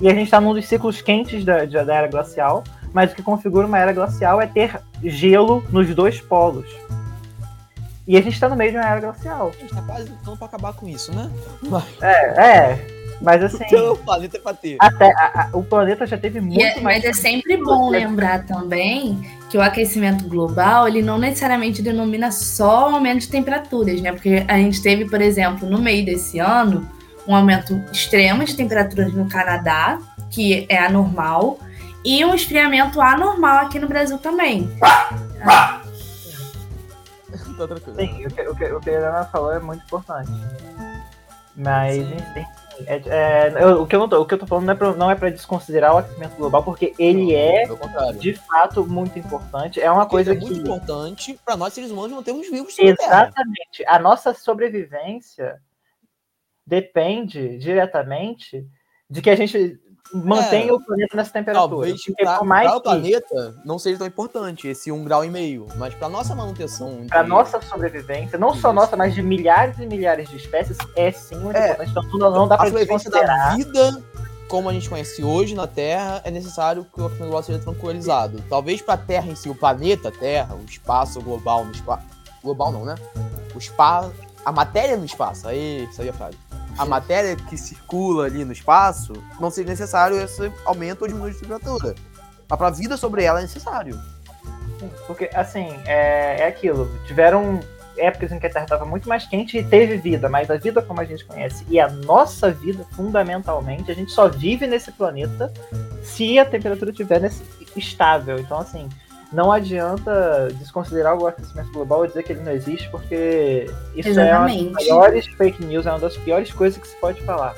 [0.00, 2.64] e a gente está num dos ciclos quentes da, da era glacial.
[2.92, 6.66] Mas o que configura uma era glacial é ter gelo nos dois polos.
[8.06, 9.52] E a gente está no meio de uma era glacial.
[9.56, 11.30] a gente tá quase lutando pra acabar com isso, né?
[11.62, 12.40] Mas É,
[12.72, 12.86] é.
[13.22, 14.76] Mas assim, então, o planeta é pra ter.
[14.80, 17.02] até a- a- o planeta já teve muito E é- mais.
[17.02, 22.90] mas é sempre bom lembrar também que o aquecimento global, ele não necessariamente denomina só
[22.92, 24.10] aumento de temperaturas, né?
[24.12, 26.86] Porque a gente teve, por exemplo, no meio desse ano,
[27.26, 29.98] um aumento extremo de temperaturas no Canadá,
[30.30, 31.58] que é anormal,
[32.04, 34.68] e um esfriamento anormal aqui no Brasil também.
[37.56, 37.96] tá tranquilo.
[37.96, 40.30] Sim, o que, o, que, o que a Helena falou é muito importante.
[41.54, 42.14] Mas, Sim.
[42.14, 42.46] enfim.
[42.86, 44.76] É, é, eu- o, que eu não tô, o que eu tô falando não é,
[44.76, 48.18] pra, não é pra desconsiderar o aquecimento global, porque ele é, Pelo contrário.
[48.18, 49.80] de fato, muito importante.
[49.80, 50.60] É uma coisa é muito que.
[50.60, 52.94] importante pra nós seres humanos mantermos vivos sobre a.
[52.94, 53.84] Exatamente.
[53.86, 55.60] A nossa sobrevivência
[56.66, 58.64] depende diretamente
[59.10, 59.78] de que a gente
[60.14, 60.72] mantenha É.
[60.72, 61.70] o planeta nessa temperatura.
[61.88, 65.66] Talvez pra, mais pra o planeta não seja tão importante esse um grau e meio,
[65.76, 67.06] mas pra nossa manutenção.
[67.08, 71.36] para nossa sobrevivência, não só nossa, mas de milhares e milhares de espécies, é sim
[71.36, 71.64] muito É.
[71.72, 71.90] importante.
[71.90, 73.26] Então não, não dá a para desconsiderar.
[73.50, 74.02] da vida
[74.48, 78.38] como a gente conhece hoje na Terra, é necessário que o global seja tranquilizado.
[78.50, 82.04] Talvez para a Terra em si, o planeta Terra, o espaço global no espaço.
[82.44, 82.96] Global não, né?
[83.54, 84.12] O espaço.
[84.44, 85.48] A matéria no espaço.
[85.48, 86.38] Aí, saiu a frase.
[86.76, 91.46] A matéria que circula ali no espaço, não seja necessário esse aumento ou diminuição de
[91.46, 91.94] temperatura.
[92.48, 93.98] Mas para a vida sobre ela é necessário.
[95.06, 96.90] Porque, assim, é, é aquilo.
[97.06, 97.60] Tiveram
[97.96, 100.80] épocas em que a Terra estava muito mais quente e teve vida, mas a vida
[100.82, 105.52] como a gente conhece e a nossa vida, fundamentalmente, a gente só vive nesse planeta
[106.02, 107.30] se a temperatura estiver
[107.76, 108.38] estável.
[108.38, 108.88] Então, assim,
[109.32, 114.36] não adianta desconsiderar o aquecimento global ou dizer que ele não existe, porque isso é
[114.36, 114.72] uma das Exatamente.
[114.72, 117.54] maiores fake news, é uma das piores coisas que se pode falar.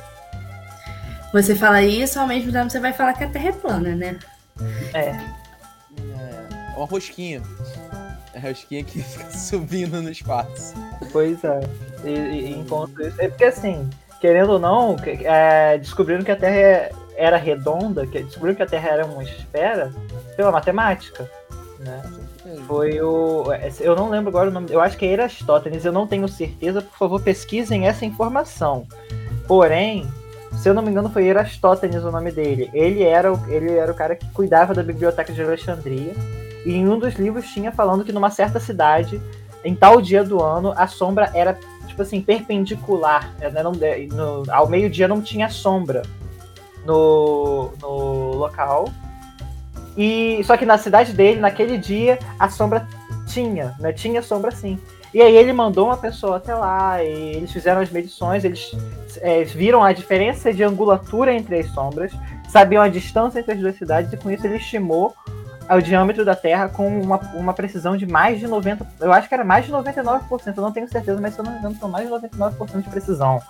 [1.33, 4.19] Você fala isso, ao mesmo tempo você vai falar que a Terra é plana, né?
[4.95, 7.43] É, É uma rosquinha.
[8.33, 10.75] É a rosquinha que fica subindo no espaço.
[11.13, 11.61] Pois é.
[12.05, 13.21] E, e, enquanto isso.
[13.21, 13.89] É porque assim,
[14.21, 18.67] querendo ou não, é, descobriram que a Terra é- era redonda, que, descobriram que a
[18.67, 19.93] Terra era uma esfera
[20.37, 21.29] pela matemática.
[21.85, 22.03] Né?
[22.67, 23.45] Foi o.
[23.81, 24.69] Eu não lembro agora o nome.
[24.71, 26.81] Eu acho que é Erastótenes, eu não tenho certeza.
[26.81, 28.87] Por favor, pesquisem essa informação.
[29.47, 30.07] Porém,
[30.53, 32.71] se eu não me engano, foi Erastótenes o nome dele.
[32.73, 36.15] Ele era o, ele era o cara que cuidava da biblioteca de Alexandria.
[36.65, 39.21] E em um dos livros tinha falando que numa certa cidade,
[39.63, 43.31] em tal dia do ano, a sombra era, tipo assim, perpendicular.
[43.39, 43.51] Né?
[43.63, 46.03] Não, no- ao meio-dia não tinha sombra
[46.87, 48.89] no, no local.
[49.97, 52.87] E só que na cidade dele, naquele dia, a sombra
[53.27, 53.93] tinha, né?
[53.93, 54.79] Tinha sombra sim.
[55.13, 58.73] E aí ele mandou uma pessoa até lá, e eles fizeram as medições, eles
[59.21, 62.13] é, viram a diferença de angulatura entre as sombras,
[62.49, 65.15] sabiam a distância entre as duas cidades, e com isso ele estimou
[65.71, 68.87] o diâmetro da Terra com uma, uma precisão de mais de 90%.
[69.01, 70.21] Eu acho que era mais de 99%,
[70.57, 72.91] eu não tenho certeza, mas se eu não me engano, são mais de 99% de
[72.91, 73.41] precisão.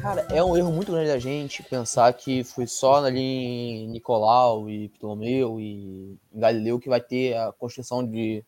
[0.00, 4.68] Cara, é um erro muito grande da gente pensar que foi só ali em Nicolau
[4.70, 8.44] e Ptolomeu e Galileu que vai ter a construção de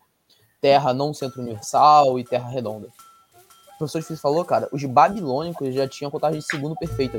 [0.61, 2.89] terra não centro universal e terra redonda.
[3.75, 7.19] O professor Difícil falou, cara, os babilônicos já tinham contagem de segundo perfeita.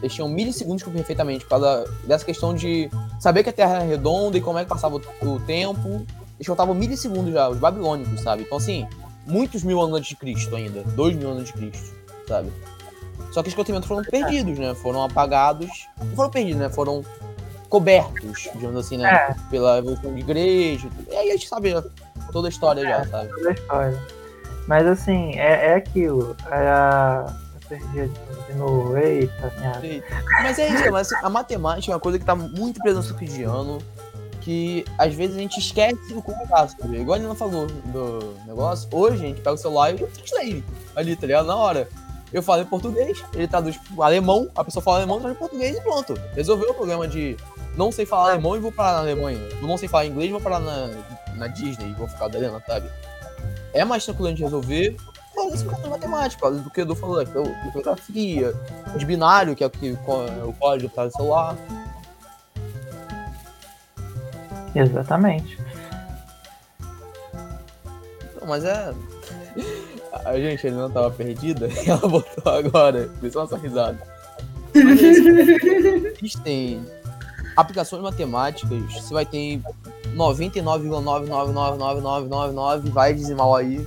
[0.00, 2.88] Eles tinham milissegundos perfeitamente, por causa dessa questão de
[3.18, 6.06] saber que a Terra era redonda e como é que passava o tempo.
[6.36, 8.42] Eles contavam milissegundos já, os babilônicos, sabe?
[8.42, 8.86] Então, assim,
[9.26, 10.84] muitos mil anos antes de Cristo ainda.
[10.84, 11.96] Dois mil anos antes de Cristo,
[12.28, 12.52] sabe?
[13.32, 14.74] Só que os conhecimentos foram perdidos, né?
[14.74, 15.88] Foram apagados.
[15.98, 16.70] Não foram perdidos, né?
[16.70, 17.04] Foram
[17.68, 19.08] cobertos, digamos assim, né?
[19.08, 19.36] É.
[19.50, 20.88] Pela evolução de igreja.
[21.10, 21.74] e aí a gente sabe
[22.32, 23.28] toda a história já, sabe?
[23.28, 24.02] toda a história.
[24.66, 26.36] Mas assim, é, é aquilo.
[26.50, 27.26] É,
[27.68, 28.10] perdi
[28.46, 28.96] de novo.
[28.96, 30.02] Eita, minha.
[30.42, 33.78] Mas é isso, mas a matemática é uma coisa que tá muito presente no cotidiano,
[34.40, 37.00] que às vezes a gente esquece o contato, sabe?
[37.00, 40.64] Igual a Nina falou do negócio, hoje a gente pega o celular e eu translate
[40.96, 41.46] ali, tá ligado?
[41.46, 41.88] Na hora.
[42.32, 45.80] Eu falo em português, ele traduz alemão, a pessoa fala alemão, traduz em português e
[45.80, 46.14] pronto.
[46.34, 47.36] Resolveu o problema de
[47.76, 49.40] não sei falar alemão e vou parar na Alemanha.
[49.62, 50.90] Não sei falar inglês e vou parar na,
[51.34, 52.90] na Disney e vou ficar da Helena, sabe?
[53.72, 54.96] É mais tranquilo de resolver
[55.38, 58.52] fazer isso com matemática, do que eu falou, de fotografia,
[58.96, 61.56] de binário, que é o que o código para o celular.
[64.74, 65.58] Exatamente.
[68.46, 68.94] Mas é.
[70.24, 73.10] A gente ainda não tava perdida e ela voltou agora.
[73.20, 73.98] Foi só uma risada.
[76.20, 76.84] Existem
[77.56, 79.60] aplicações matemáticas, você vai ter
[80.14, 83.84] 99,999999 vai decimal aí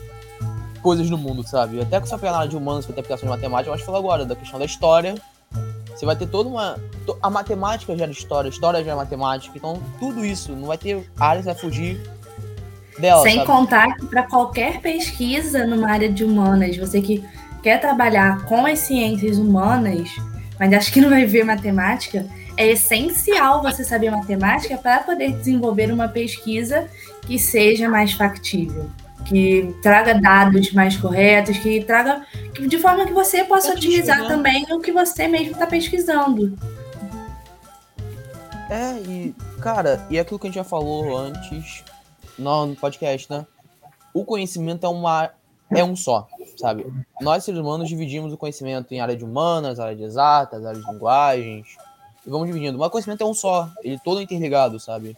[0.81, 1.79] coisas no mundo, sabe?
[1.79, 4.35] Até com essa pegada de humanos que tem aplicações de matemática, mas falar agora da
[4.35, 5.15] questão da história.
[5.95, 6.77] Você vai ter toda uma.
[7.21, 9.55] A matemática gera história, a história gera matemática.
[9.55, 12.01] Então, tudo isso, não vai ter área que vai fugir
[12.97, 13.23] dela.
[13.23, 13.47] Sem sabe?
[13.47, 17.23] contar que para qualquer pesquisa numa área de humanas, você que
[17.61, 20.09] quer trabalhar com as ciências humanas,
[20.59, 22.25] mas acho que não vai ver matemática,
[22.57, 26.87] é essencial você saber matemática para poder desenvolver uma pesquisa
[27.25, 28.89] que seja mais factível,
[29.25, 32.25] que traga dados mais corretos, que traga
[32.59, 36.57] de forma que você possa otimizar também o que você mesmo está pesquisando.
[38.69, 41.83] É, e, cara, e aquilo que a gente já falou antes
[42.37, 43.45] no podcast, né?
[44.13, 45.31] O conhecimento é uma
[45.73, 46.27] é um só,
[46.57, 46.85] sabe?
[47.21, 50.91] Nós seres humanos dividimos o conhecimento em área de humanas, área de exatas, área de
[50.91, 51.77] linguagens,
[52.25, 52.77] e vamos dividindo.
[52.77, 55.15] Mas o conhecimento é um só, ele todo interligado, sabe?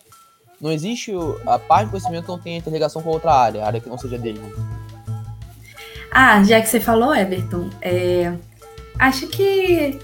[0.61, 1.11] Não existe
[1.45, 4.39] a parte do conhecimento não tem interligação com outra área, área que não seja dele.
[6.11, 8.33] Ah, já que você falou, Everton, é...
[8.99, 9.99] acho que.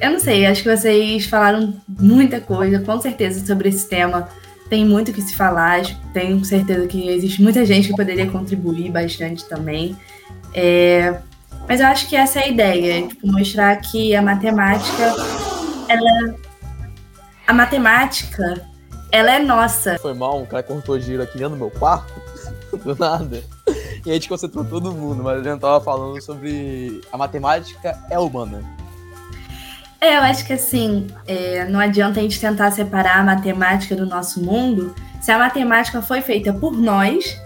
[0.00, 4.28] Eu não sei, acho que vocês falaram muita coisa, com certeza, sobre esse tema.
[4.68, 5.82] Tem muito que se falar,
[6.12, 9.96] tenho certeza que existe muita gente que poderia contribuir bastante também.
[10.54, 11.18] É...
[11.68, 15.14] Mas eu acho que essa é a ideia, tipo, mostrar que a matemática
[15.88, 16.34] ela
[17.46, 18.66] a matemática,
[19.10, 19.98] ela é nossa.
[19.98, 22.12] Foi mal, um cara cortou giro aqui dentro do meu quarto,
[22.82, 23.42] do nada.
[24.04, 28.18] E a gente concentrou todo mundo, mas a gente tava falando sobre a matemática é
[28.18, 28.62] humana.
[30.02, 34.04] É, eu acho que assim, é, não adianta a gente tentar separar a matemática do
[34.04, 37.40] nosso mundo se a matemática foi feita por nós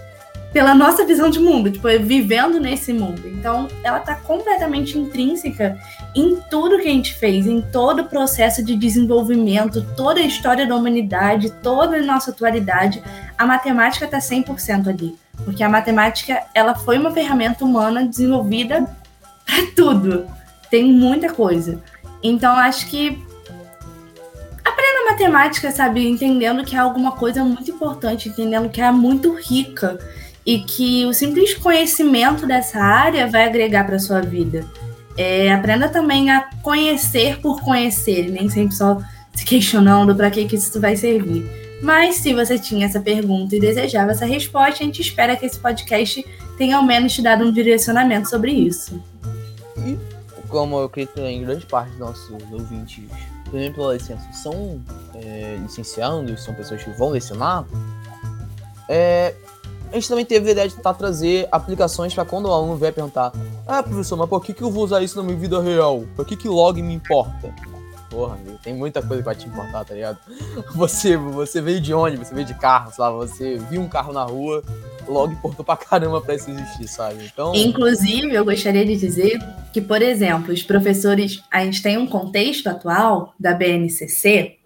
[0.51, 3.27] pela nossa visão de mundo, tipo, vivendo nesse mundo.
[3.27, 5.77] Então, ela está completamente intrínseca
[6.15, 10.65] em tudo que a gente fez, em todo o processo de desenvolvimento, toda a história
[10.65, 13.03] da humanidade, toda a nossa atualidade.
[13.37, 18.89] A matemática está 100% ali, porque a matemática, ela foi uma ferramenta humana desenvolvida
[19.45, 20.25] para tudo.
[20.69, 21.81] Tem muita coisa.
[22.21, 23.23] Então, acho que
[24.63, 29.99] aprenda matemática, sabe, entendendo que é alguma coisa muito importante, entendendo que é muito rica
[30.45, 34.65] e que o simples conhecimento dessa área vai agregar para sua vida.
[35.17, 39.01] É, aprenda também a conhecer por conhecer, nem sempre só
[39.33, 41.45] se questionando para que, que isso vai servir.
[41.81, 45.59] Mas se você tinha essa pergunta e desejava essa resposta, a gente espera que esse
[45.59, 46.25] podcast
[46.57, 49.03] tenha ao menos te dado um direcionamento sobre isso.
[49.85, 49.97] E
[50.49, 53.03] como eu acredito em grande parte dos nossos ouvintes,
[53.45, 54.81] por exemplo, pela licença, são
[55.15, 57.65] é, licenciandos, são pessoas que vão lecionar,
[58.89, 59.33] é,
[59.91, 62.93] a gente também teve a ideia de tentar trazer aplicações para quando o aluno vier
[62.93, 63.31] perguntar:
[63.65, 66.03] Ah, professor, mas por que, que eu vou usar isso na minha vida real?
[66.15, 67.53] Por que, que log me importa?
[68.09, 70.17] Porra, amigo, tem muita coisa que vai te importar, tá ligado?
[70.75, 72.17] Você, você veio de onde?
[72.17, 74.63] Você veio de carro, sei lá, você viu um carro na rua,
[75.07, 77.25] log importou pra caramba pra isso existir, sabe?
[77.25, 77.53] Então.
[77.55, 79.39] Inclusive, eu gostaria de dizer
[79.73, 81.41] que, por exemplo, os professores.
[81.51, 84.57] A gente tem um contexto atual da BNCC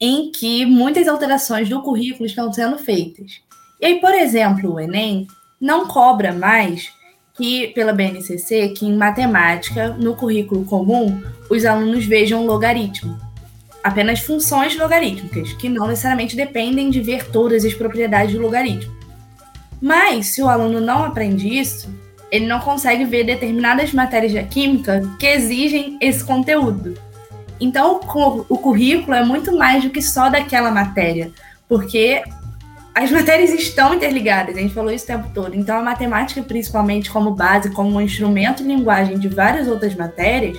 [0.00, 3.40] em que muitas alterações do currículo estão sendo feitas.
[3.80, 5.26] E aí, por exemplo, o Enem
[5.60, 6.90] não cobra mais
[7.38, 13.16] que pela BNCC que em matemática, no currículo comum, os alunos vejam logaritmo.
[13.82, 18.92] Apenas funções logarítmicas, que não necessariamente dependem de ver todas as propriedades do logaritmo.
[19.80, 21.88] Mas, se o aluno não aprende isso,
[22.30, 26.94] ele não consegue ver determinadas matérias da química que exigem esse conteúdo.
[27.60, 28.00] Então,
[28.48, 31.30] o currículo é muito mais do que só daquela matéria,
[31.68, 32.22] porque
[32.98, 35.54] as matérias estão interligadas, a gente falou isso o tempo todo.
[35.54, 40.58] Então, a matemática, principalmente como base, como um instrumento de linguagem de várias outras matérias,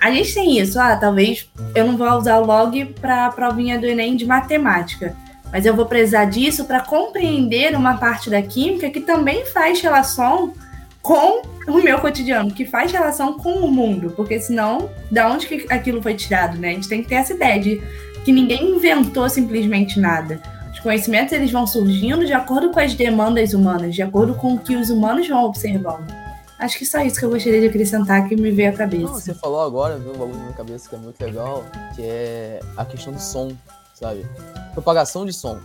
[0.00, 0.80] a gente tem isso.
[0.80, 5.14] Ah, talvez eu não vou usar log para a provinha do Enem de matemática,
[5.52, 10.54] mas eu vou precisar disso para compreender uma parte da química que também faz relação
[11.02, 15.66] com o meu cotidiano, que faz relação com o mundo, porque senão, da onde que
[15.68, 16.70] aquilo foi tirado, né?
[16.70, 17.82] A gente tem que ter essa ideia de
[18.24, 20.40] que ninguém inventou simplesmente nada.
[20.82, 24.58] Os conhecimentos eles vão surgindo de acordo com as demandas humanas, de acordo com o
[24.58, 26.12] que os humanos vão observando.
[26.58, 29.04] Acho que só isso que eu gostaria de acrescentar que me veio à cabeça.
[29.04, 31.64] Não, você falou agora, viu um bagulho na minha cabeça que é muito legal,
[31.94, 33.52] que é a questão do som,
[33.94, 34.26] sabe?
[34.72, 35.56] Propagação de som.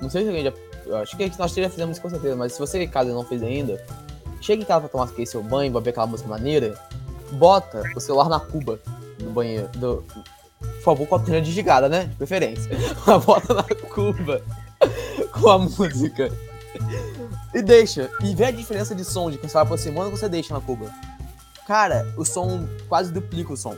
[0.00, 0.52] Não sei se alguém já.
[0.86, 3.42] Eu acho que nós já fizemos isso com certeza, mas se você, caso não fez
[3.42, 3.84] ainda,
[4.40, 6.78] chega em casa pra tomar aquele seu banho, vai ver aquela música maneira,
[7.32, 8.78] bota o celular na cuba
[9.18, 9.68] do banheiro.
[9.78, 10.04] Do,
[10.60, 12.04] por favor, com a antena desligada, né?
[12.04, 12.70] De preferência.
[13.24, 14.42] bota na cuba
[15.32, 16.30] com a música.
[17.54, 18.10] E deixa.
[18.22, 20.60] E vê a diferença de som de quem você vai aproximando e você deixa na
[20.60, 20.90] cuba.
[21.66, 23.76] Cara, o som quase duplica o som.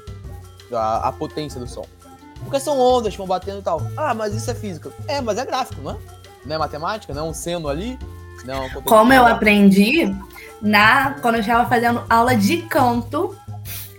[0.72, 1.84] A, a potência do som.
[2.44, 3.82] Porque são ondas que vão batendo e tal.
[3.96, 4.90] Ah, mas isso é física.
[5.06, 5.96] É, mas é gráfico, não é?
[6.44, 7.98] Não é matemática, não é um seno ali.
[8.44, 10.14] Não, é Como eu aprendi
[10.60, 13.36] na quando eu estava fazendo aula de canto.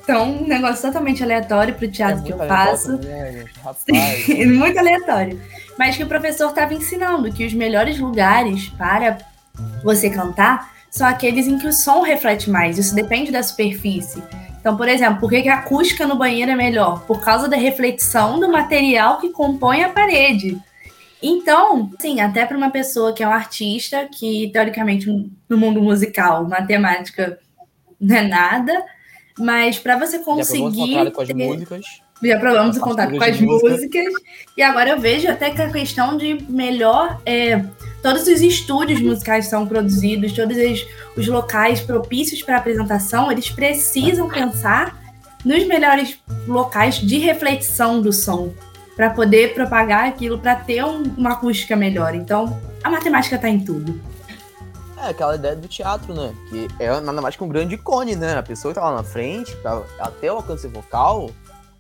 [0.04, 2.98] Então, um negócio totalmente aleatório para o teatro é que eu faço.
[2.98, 3.46] Né,
[4.46, 5.42] muito aleatório.
[5.80, 9.18] Mas que o professor estava ensinando que os melhores lugares para
[9.84, 12.78] você cantar são aqueles em que o som reflete mais.
[12.78, 14.22] Isso depende da superfície.
[14.60, 17.04] Então, por exemplo, por que a acústica no banheiro é melhor?
[17.06, 20.62] Por causa da reflexão do material que compõe a parede.
[21.22, 25.10] Então, sim, até para uma pessoa que é um artista, que teoricamente
[25.50, 27.40] no mundo musical, matemática
[28.00, 28.86] não é nada,
[29.38, 30.94] mas para você conseguir.
[30.94, 31.86] Já com as músicas.
[32.22, 34.14] Já provamos o contato com as músicas.
[34.56, 37.20] E agora eu vejo até que a questão de melhor.
[37.26, 37.64] É,
[38.02, 44.28] todos os estúdios musicais são produzidos, todos os, os locais propícios para apresentação, eles precisam
[44.28, 45.02] pensar
[45.44, 46.18] nos melhores
[46.48, 48.54] locais de reflexão do som
[48.96, 52.14] para poder propagar aquilo, para ter um, uma acústica melhor.
[52.16, 54.00] Então, a matemática está em tudo.
[55.04, 56.34] É aquela ideia do teatro, né?
[56.50, 58.38] Que é nada mais que um grande icone, né?
[58.38, 61.30] A pessoa que tá lá na frente, pra, até o alcance vocal,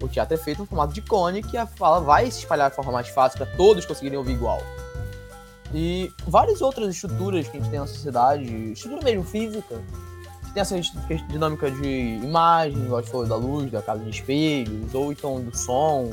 [0.02, 2.76] o teatro é feito no formato de cone, que a fala vai se espalhar de
[2.76, 4.62] forma mais fácil para todos conseguirem ouvir igual.
[5.74, 8.44] E várias outras estruturas que a gente tem na sociedade,
[8.74, 9.82] estrutura mesmo física,
[10.44, 10.78] que tem essa
[11.30, 16.12] dinâmica de imagem, igual falou da luz, da casa de espelhos, ou então do som.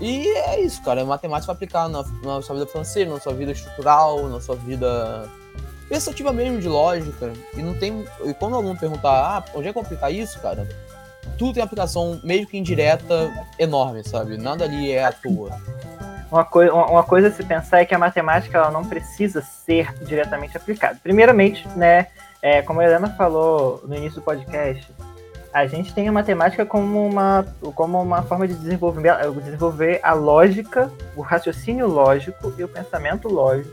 [0.00, 1.00] E é isso, cara.
[1.00, 4.54] É matemática para aplicar na, na sua vida financeira, na sua vida estrutural, na sua
[4.54, 5.28] vida
[5.92, 7.34] pensativa mesmo de lógica.
[7.54, 8.04] E não tem.
[8.24, 10.66] E quando algum perguntar, ah, onde é que eu aplicar isso, cara?
[11.38, 14.36] tudo tem aplicação, meio que indireta, enorme, sabe?
[14.36, 15.50] Nada ali é à toa.
[16.30, 19.92] Uma, coi uma coisa a se pensar é que a matemática ela não precisa ser
[20.04, 20.98] diretamente aplicada.
[21.02, 22.06] Primeiramente, né,
[22.40, 24.88] é, como a Helena falou no início do podcast,
[25.52, 29.12] a gente tem a matemática como uma, como uma forma de desenvolver,
[29.44, 33.70] desenvolver a lógica, o raciocínio lógico e o pensamento lógico,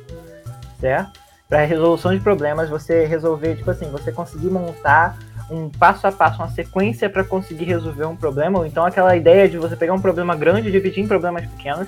[0.80, 1.28] certo?
[1.50, 5.18] Para resolução de problemas, você resolver, tipo assim, você conseguir montar
[5.50, 9.50] um passo a passo, uma sequência para conseguir resolver um problema, ou então aquela ideia
[9.50, 11.88] de você pegar um problema grande e dividir em problemas pequenos.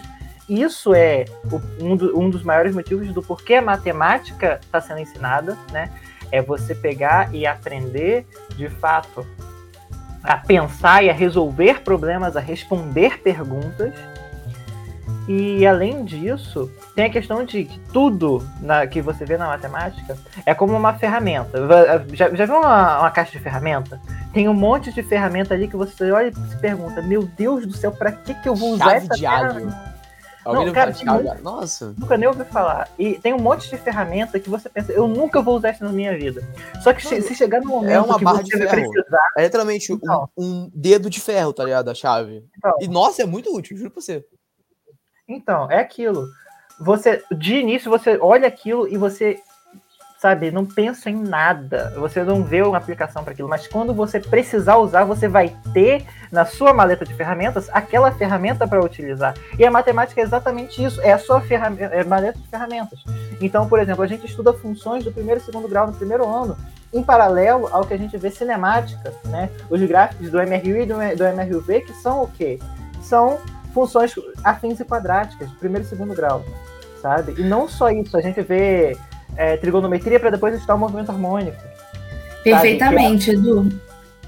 [0.50, 1.26] Isso é
[1.80, 5.92] um, do, um dos maiores motivos do porquê a matemática está sendo ensinada, né?
[6.32, 8.26] É você pegar e aprender,
[8.58, 9.24] de fato,
[10.24, 13.94] a pensar e a resolver problemas, a responder perguntas
[15.28, 20.18] e além disso, tem a questão de que tudo na, que você vê na matemática
[20.46, 21.60] é como uma ferramenta.
[22.14, 24.02] Já, já viu uma, uma, caixa de ferramenta?
[24.34, 27.74] Tem um monte de ferramenta ali que você olha e se pergunta: Meu Deus do
[27.74, 29.92] céu, para que, que eu vou usar Chave essa de ferramenta?
[30.44, 31.94] Alguém não, cara, nunca, Nossa.
[31.96, 32.90] Nunca nem ouvi falar.
[32.98, 35.92] E tem um monte de ferramenta que você pensa, eu nunca vou usar isso na
[35.92, 36.44] minha vida.
[36.82, 38.92] Só que se, se chegar no momento é uma que barra você de ferro.
[38.92, 39.28] precisar.
[39.38, 40.00] É literalmente um,
[40.36, 41.92] um, dedo de ferro, tá ligado?
[41.92, 42.44] A chave.
[42.58, 44.26] Então, e nossa, é muito útil, juro pra você.
[45.36, 46.28] Então, é aquilo.
[46.80, 49.40] Você, de início, você olha aquilo e você,
[50.20, 51.94] sabe, não pensa em nada.
[51.98, 53.48] Você não vê uma aplicação para aquilo.
[53.48, 58.68] Mas quando você precisar usar, você vai ter na sua maleta de ferramentas aquela ferramenta
[58.68, 59.36] para utilizar.
[59.58, 61.00] E a matemática é exatamente isso.
[61.02, 61.42] É a sua
[61.92, 63.00] é maleta de ferramentas.
[63.40, 66.58] Então, por exemplo, a gente estuda funções do primeiro e segundo grau no primeiro ano
[66.94, 69.50] em paralelo ao que a gente vê cinemática, né?
[69.70, 72.60] Os gráficos do MRU e do, do MRUV, que são o quê?
[73.02, 73.40] São
[73.74, 76.44] funções afins e quadráticas, de primeiro e segundo grau,
[77.02, 77.36] sabe?
[77.38, 78.98] E não só isso, a gente vê
[79.36, 81.58] é, trigonometria para depois estudar o movimento harmônico.
[82.44, 83.70] Perfeitamente, Edu.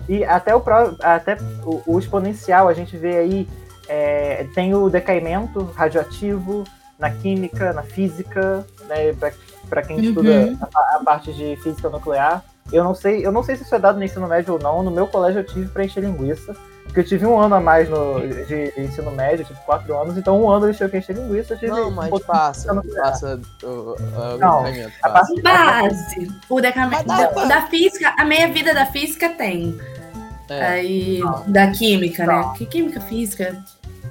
[0.08, 0.62] E até o,
[1.02, 3.48] até o, o, exponencial, a gente vê aí,
[3.88, 6.64] é, tem o decaimento radioativo
[7.00, 9.14] na química, na física, né,
[9.70, 10.04] para quem uhum.
[10.04, 12.44] estuda a, a, parte de física nuclear.
[12.72, 14.84] Eu não sei, eu não sei se isso é dado no ensino médio ou não.
[14.84, 17.90] No meu colégio eu tive para encher linguiça Porque eu tive um ano a mais
[17.90, 21.16] no, de, de ensino médio, tipo, quatro anos, então um ano eu tinha que encher
[21.16, 24.64] linguiça, eu tive Não, mas um pouco passa, passa o, o, o Não,
[25.02, 25.34] a passa.
[25.42, 26.32] Base.
[26.50, 29.76] O dá da, da física, a meia vida da física tem.
[30.50, 32.42] É, Aí, da química, né?
[32.42, 32.54] Não.
[32.54, 33.64] Que química física?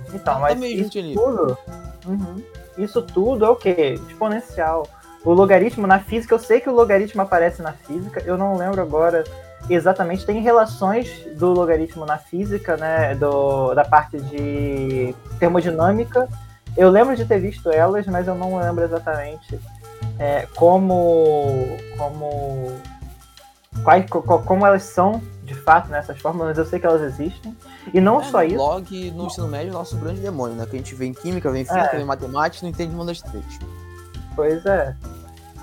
[0.08, 1.58] Então, tá mas isso tudo,
[2.06, 2.42] Uhum.
[2.76, 3.98] isso tudo é o quê?
[4.08, 4.86] Exponencial.
[5.24, 8.80] O logaritmo na física, eu sei que o logaritmo aparece na física, eu não lembro
[8.82, 9.22] agora
[9.68, 10.24] exatamente.
[10.26, 13.14] Tem relações do logaritmo na física, né?
[13.14, 16.28] Do, da parte de termodinâmica.
[16.76, 19.58] Eu lembro de ter visto elas, mas eu não lembro exatamente
[20.18, 21.76] é, como.
[21.98, 22.72] como.
[23.84, 27.00] Quais, co- co- como elas são, de fato, nessas fórmulas, mas eu sei que elas
[27.00, 27.56] existem.
[27.92, 28.56] E não É, só isso.
[28.58, 30.66] Log no ensino médio é o nosso grande demônio, né?
[30.66, 31.96] Que a gente vê em química, vê em física, É.
[31.96, 33.44] vê em matemática, não entende nenhuma das três.
[34.36, 34.94] Pois é.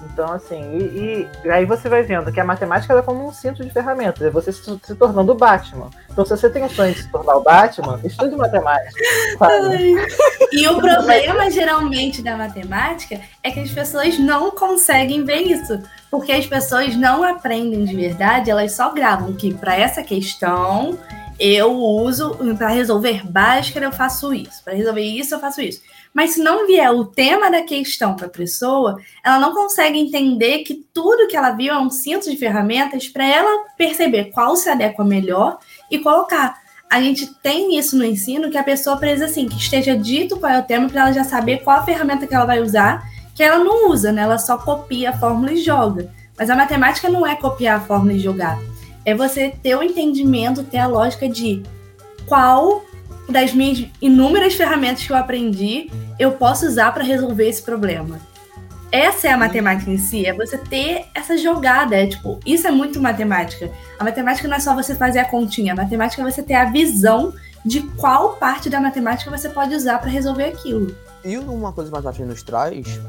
[0.01, 3.63] Então, assim, e, e aí você vai vendo que a matemática é como um cinto
[3.63, 5.89] de ferramentas, é você se, se tornando o Batman.
[6.09, 8.91] Então, se você tem o sonho de se tornar o Batman, estude matemática.
[10.51, 15.81] E o problema, geralmente, da matemática é que as pessoas não conseguem ver isso.
[16.09, 20.97] Porque as pessoas não aprendem de verdade, elas só gravam que para essa questão
[21.39, 25.81] eu uso, para resolver Bhaskara eu faço isso, para resolver isso eu faço isso.
[26.13, 30.59] Mas se não vier o tema da questão para a pessoa, ela não consegue entender
[30.59, 34.69] que tudo que ela viu é um cinto de ferramentas para ela perceber qual se
[34.69, 35.59] adequa melhor
[35.89, 36.59] e colocar
[36.89, 40.51] a gente tem isso no ensino que a pessoa precisa assim, que esteja dito qual
[40.51, 43.43] é o tema para ela já saber qual a ferramenta que ela vai usar, que
[43.43, 44.23] ela não usa, né?
[44.23, 46.11] Ela só copia a fórmula e joga.
[46.37, 48.57] Mas a matemática não é copiar a fórmula e jogar.
[49.05, 51.61] É você ter o entendimento, ter a lógica de
[52.25, 52.83] qual
[53.31, 58.19] das minhas inúmeras ferramentas que eu aprendi eu posso usar para resolver esse problema.
[58.91, 62.71] Essa é a matemática em si, é você ter essa jogada, é tipo, isso é
[62.71, 63.71] muito matemática.
[63.99, 66.65] A matemática não é só você fazer a continha, a matemática é você ter a
[66.65, 67.31] visão
[67.63, 70.95] de qual parte da matemática você pode usar para resolver aquilo.
[71.23, 72.99] E uma coisa que a matemática nos traz,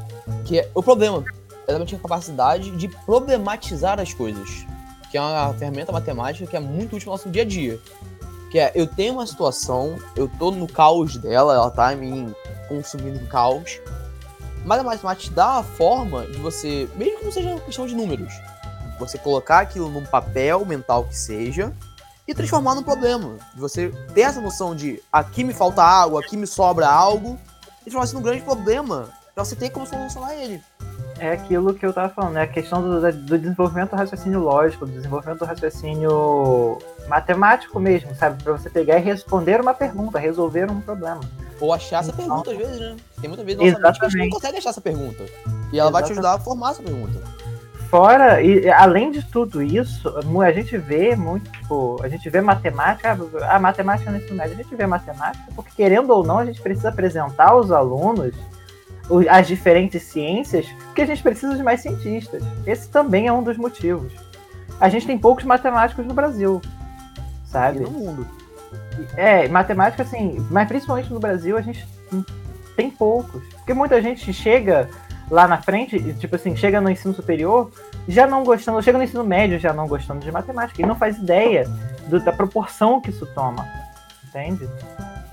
[0.45, 1.23] que é o problema.
[1.67, 4.65] Exatamente a capacidade de problematizar as coisas.
[5.09, 7.79] Que é uma ferramenta matemática que é muito útil no nosso dia a dia.
[8.51, 12.35] Que é, eu tenho uma situação, eu tô no caos dela, ela tá me
[12.67, 13.79] consumindo em caos.
[14.65, 17.87] Mas a matemática te dá a forma de você, mesmo que não seja uma questão
[17.87, 18.33] de números,
[18.99, 21.73] você colocar aquilo num papel mental que seja
[22.27, 23.37] e transformar num problema.
[23.55, 27.39] Você ter essa noção de aqui me falta água, aqui me sobra algo,
[27.81, 30.61] e transformar isso num grande problema pra você ter como solucionar ele.
[31.21, 34.87] É aquilo que eu tava falando, é a questão do, do desenvolvimento do raciocínio lógico,
[34.87, 38.41] do desenvolvimento do raciocínio matemático mesmo, sabe?
[38.41, 41.21] Pra você pegar e responder uma pergunta, resolver um problema.
[41.59, 42.95] Ou achar essa Então- pergunta às vezes, né?
[43.21, 44.33] Tem muita vez nossa mente que a gente não Exatamente.
[44.33, 45.23] consegue achar essa pergunta.
[45.71, 46.11] E ela vai te Exatamente.
[46.13, 47.21] ajudar a formar essa pergunta.
[47.87, 50.11] Fora, e além de tudo isso,
[50.41, 53.15] a gente vê muito, tipo, a gente vê matemática,
[53.47, 56.59] a matemática no ensino médio, a gente vê matemática porque, querendo ou não, a gente
[56.61, 58.33] precisa apresentar aos alunos
[59.29, 62.43] as diferentes ciências, porque a gente precisa de mais cientistas.
[62.65, 64.11] Esse também é um dos motivos.
[64.79, 66.61] A gente tem poucos matemáticos no Brasil,
[67.45, 67.79] E sabe?
[67.79, 68.27] no mundo.
[69.15, 71.85] É, matemática, assim, mas principalmente no Brasil a gente
[72.75, 73.43] tem poucos.
[73.55, 74.89] Porque muita gente chega
[75.29, 77.71] lá na frente, e, tipo assim, chega no ensino superior
[78.07, 81.17] já não gostando, chega no ensino médio já não gostando de matemática e não faz
[81.17, 81.65] ideia
[82.07, 83.65] do- da proporção que isso toma.
[84.27, 84.67] Entende?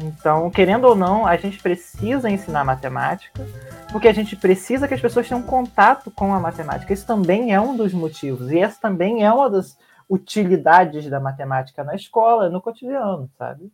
[0.01, 3.45] Então, querendo ou não, a gente precisa ensinar matemática,
[3.91, 6.93] porque a gente precisa que as pessoas tenham contato com a matemática.
[6.93, 8.51] Isso também é um dos motivos.
[8.51, 9.77] E essa também é uma das
[10.09, 13.73] utilidades da matemática na escola, no cotidiano, sabe?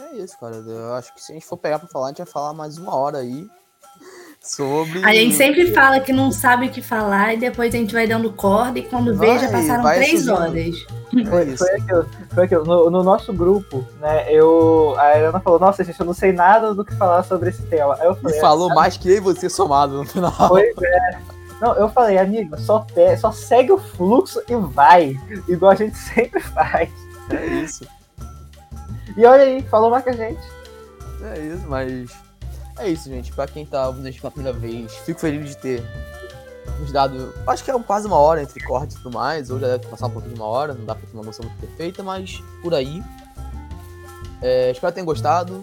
[0.00, 0.56] É isso, cara.
[0.56, 2.78] Eu acho que se a gente for pegar pra falar, a gente vai falar mais
[2.78, 3.48] uma hora aí
[4.44, 5.04] sobre.
[5.04, 8.06] A gente sempre fala que não sabe o que falar e depois a gente vai
[8.06, 10.32] dando corda e quando vê já passaram três subindo.
[10.34, 10.86] horas.
[11.16, 11.64] É Foi, isso.
[11.66, 12.06] foi aquilo.
[12.34, 12.64] Foi aquilo.
[12.64, 16.74] No, no nosso grupo, né, eu, a Helena falou, nossa, gente, eu não sei nada
[16.74, 17.96] do que falar sobre esse tema.
[18.00, 20.32] Aí eu E falei, falou mais que eu e você somado no final.
[20.48, 21.18] Pois é.
[21.60, 25.16] Não, eu falei, amigo, só, te- só segue o fluxo e vai.
[25.48, 26.90] Igual a gente sempre faz.
[27.30, 27.86] É isso.
[29.16, 30.40] E olha aí, falou mais que a gente.
[31.22, 32.10] É isso, mas.
[32.78, 33.32] É isso, gente.
[33.32, 35.82] Pra quem tá ouvindo a pela primeira vez, fico feliz de ter
[36.80, 37.34] nos dado.
[37.46, 40.06] Acho que é quase uma hora entre cortes e tudo mais, ou já deve passar
[40.06, 42.74] um pouquinho de uma hora, não dá pra ter uma noção muito perfeita, mas por
[42.74, 43.02] aí.
[44.42, 45.62] É, espero que tenham gostado.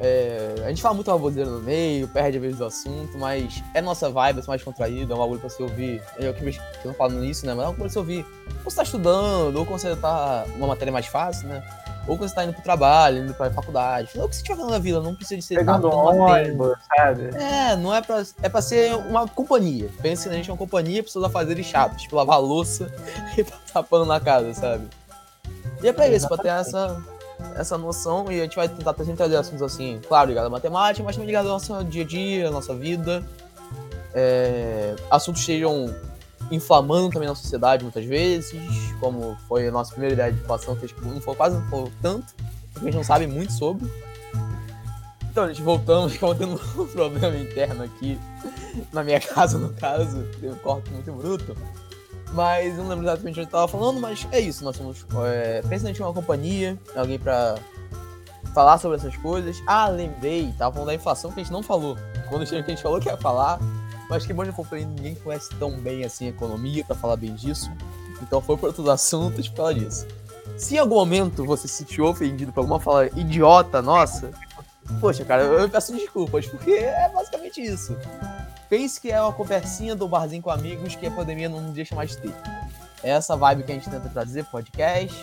[0.00, 3.80] É, a gente fala muito baboseira no meio, perde a vez do assunto, mas é
[3.80, 6.02] nossa vibe, é mais contraído, é um bagulho pra você ouvir.
[6.18, 7.54] Eu que eu não falo nisso, né?
[7.54, 8.26] Mas é um bagulho pra você ouvir.
[8.64, 11.62] Ou você tá estudando, ou quando você tá uma matéria mais fácil, né?
[12.06, 14.10] Ou quando você tá indo pro trabalho, indo pra faculdade.
[14.16, 16.76] Ou o que você estiver fazendo na vida, não precisa de ser Pegando tão ônibus,
[16.94, 17.30] sabe?
[17.34, 18.22] É, não é pra.
[18.42, 19.88] É pra ser uma companhia.
[20.02, 22.92] Pense na gente uma companhia, pessoas a fazerem chatos, tipo lavar a louça
[23.36, 24.88] e passar pano na casa, sabe?
[25.82, 27.02] E é pra isso, pra ter essa,
[27.56, 31.04] essa noção e a gente vai tentar sempre trazer assuntos assim, claro, ligado à matemática,
[31.04, 33.22] mas também ligado ao nosso dia a dia, à nossa vida.
[34.14, 35.92] É, assuntos que estejam
[36.50, 38.54] inflamando também na sociedade muitas vezes,
[39.00, 42.34] como foi a nossa primeira ideia de inflação, que não foi quase não tanto,
[42.72, 43.90] porque a gente não sabe muito sobre.
[45.30, 48.18] Então, a gente voltamos, acabou tendo um problema interno aqui,
[48.92, 51.56] na minha casa, no caso, teve um corte muito bruto.
[52.32, 55.06] Mas não lembro exatamente onde eu tava falando, mas é isso, nós somos.
[55.26, 57.56] É, pensa em uma companhia, alguém pra
[58.52, 59.62] falar sobre essas coisas.
[59.66, 61.96] Ah, lembrei, tava falando da inflação que a gente não falou.
[62.28, 63.60] Quando que a gente falou que ia falar,
[64.08, 67.34] mas que bom de falei, ninguém conhece tão bem assim a economia para falar bem
[67.34, 67.70] disso.
[68.22, 70.06] Então foi por outros assuntos por causa disso.
[70.56, 74.30] Se em algum momento você se sentiu ofendido por alguma fala idiota nossa,
[75.00, 77.96] poxa, cara, eu peço desculpas, porque é basicamente isso.
[78.68, 82.16] Pense que é uma conversinha do barzinho com amigos que a pandemia não deixa mais
[82.16, 82.32] ter.
[83.02, 85.22] É essa vibe que a gente tenta trazer podcast.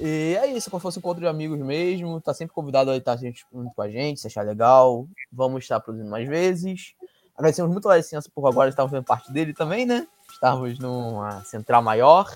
[0.00, 2.20] E é isso, como se fosse um encontro de amigos mesmo.
[2.20, 5.06] Tá sempre convidado a estar junto com a gente, se achar legal.
[5.30, 6.94] Vamos estar produzindo mais vezes.
[7.38, 10.08] Agradecemos muito a licença por agora estar fazendo parte dele também, né?
[10.28, 12.34] Estamos numa central maior.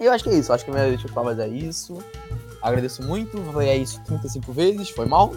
[0.00, 0.50] E eu acho que é isso.
[0.50, 2.02] Acho que a minha deixa eu falar é isso.
[2.62, 3.36] Agradeço muito.
[3.52, 5.34] Falei é isso 35 vezes, foi mal.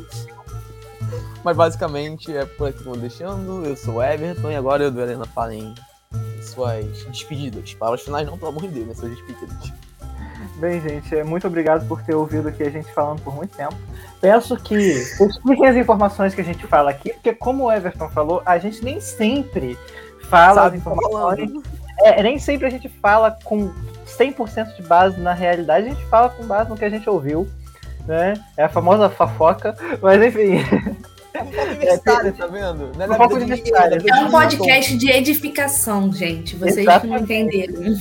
[1.43, 3.65] Mas basicamente é por aqui que eu vou deixando.
[3.65, 5.75] Eu sou o Everton e agora eu e a Helena falem
[6.41, 7.73] suas despedidas.
[7.73, 8.93] Palavras finais não, pelo amor de Deus, né?
[8.93, 9.73] Suas despedidas.
[10.59, 13.75] Bem, gente, muito obrigado por ter ouvido aqui a gente falando por muito tempo.
[14.19, 18.41] Peço que expliquem as informações que a gente fala aqui, porque como o Everton falou,
[18.45, 19.77] a gente nem sempre
[20.29, 21.51] fala Sabe, as informações.
[21.99, 23.71] É, nem sempre a gente fala com
[24.05, 27.47] 100% de base na realidade, a gente fala com base no que a gente ouviu,
[28.07, 28.33] né?
[28.55, 30.63] É a famosa fofoca, mas enfim.
[31.81, 32.91] É, tá vendo?
[32.97, 36.55] Não é, é um podcast de edificação, gente.
[36.55, 37.15] Vocês Exatamente.
[37.15, 37.95] não entenderam.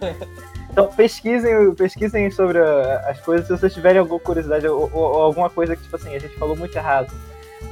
[0.70, 5.50] Então pesquisem, pesquisem sobre as coisas se vocês tiverem alguma curiosidade ou, ou, ou, alguma
[5.50, 7.12] coisa que, tipo assim, a gente falou muito errado.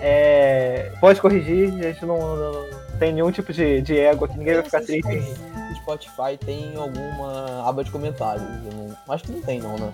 [0.00, 2.66] É, pode corrigir, a gente não, não,
[2.98, 5.08] tem nenhum tipo de, de ego aqui, ninguém vai ficar triste.
[5.08, 8.42] No Spotify tem alguma aba de comentários.
[8.42, 9.92] Não, acho que não tem não, né?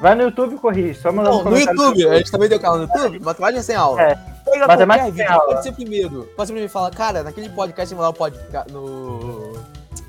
[0.00, 2.78] Vai no YouTube e corrige, só mandar Não, no YouTube, a gente também o canal
[2.78, 4.02] no YouTube, Matemática Sem Aula.
[4.02, 4.36] É.
[4.66, 5.46] Matemática sem aula.
[5.46, 6.22] Pode ser primeiro.
[6.36, 9.55] Pode ser primeiro falar, cara, naquele podcast você mandar o podcast no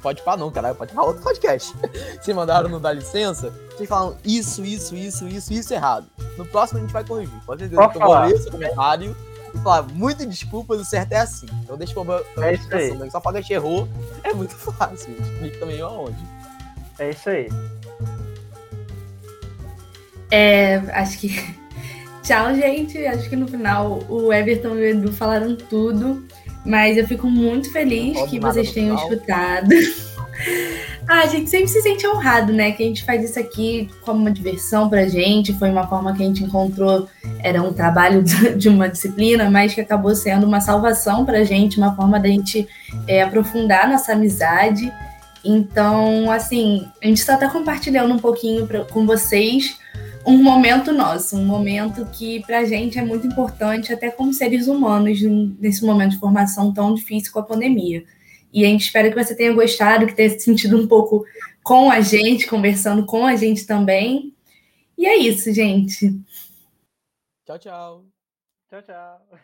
[0.08, 1.76] Pode pá não, caralho, pode falar outro podcast.
[2.22, 6.08] Vocês mandaram não dar licença, vocês falam isso, isso, isso, isso, isso errado.
[6.38, 7.38] No próximo a gente vai corrigir.
[7.46, 9.14] Pode dizer que eu vou ler seu comentário
[9.54, 11.46] e falar, muito desculpas, o certo é assim.
[11.62, 12.06] Então deixa eu
[12.42, 12.98] é isso aí.
[12.98, 13.10] Né?
[13.10, 13.86] Só falar que errou
[14.24, 15.14] é muito fácil.
[15.20, 16.18] Explique também aonde.
[17.00, 17.50] É isso aí.
[20.32, 21.58] É, acho que.
[22.24, 23.06] Tchau, gente.
[23.06, 26.26] Acho que no final o Everton e o Edu falaram tudo.
[26.68, 29.69] Mas eu fico muito feliz que vocês tenham escutado.
[31.07, 32.73] ah, a gente sempre se sente honrado, né?
[32.73, 35.53] Que a gente faz isso aqui como uma diversão pra gente.
[35.53, 37.07] Foi uma forma que a gente encontrou,
[37.39, 41.95] era um trabalho de uma disciplina, mas que acabou sendo uma salvação pra gente, uma
[41.95, 42.68] forma da gente
[43.07, 44.91] é, aprofundar nossa amizade.
[45.45, 49.77] Então, assim, a gente só tá compartilhando um pouquinho pra, com vocês
[50.28, 54.68] um momento nosso, um momento que para a gente é muito importante, até como seres
[54.68, 55.22] humanos,
[55.58, 58.04] nesse momento de formação tão difícil com a pandemia.
[58.52, 61.26] E a gente espera que você tenha gostado, que tenha se sentido um pouco
[61.64, 64.36] com a gente, conversando com a gente também.
[64.98, 66.20] E é isso, gente.
[67.45, 68.06] Tchau, tchau.
[68.70, 69.40] Tchau, tchau.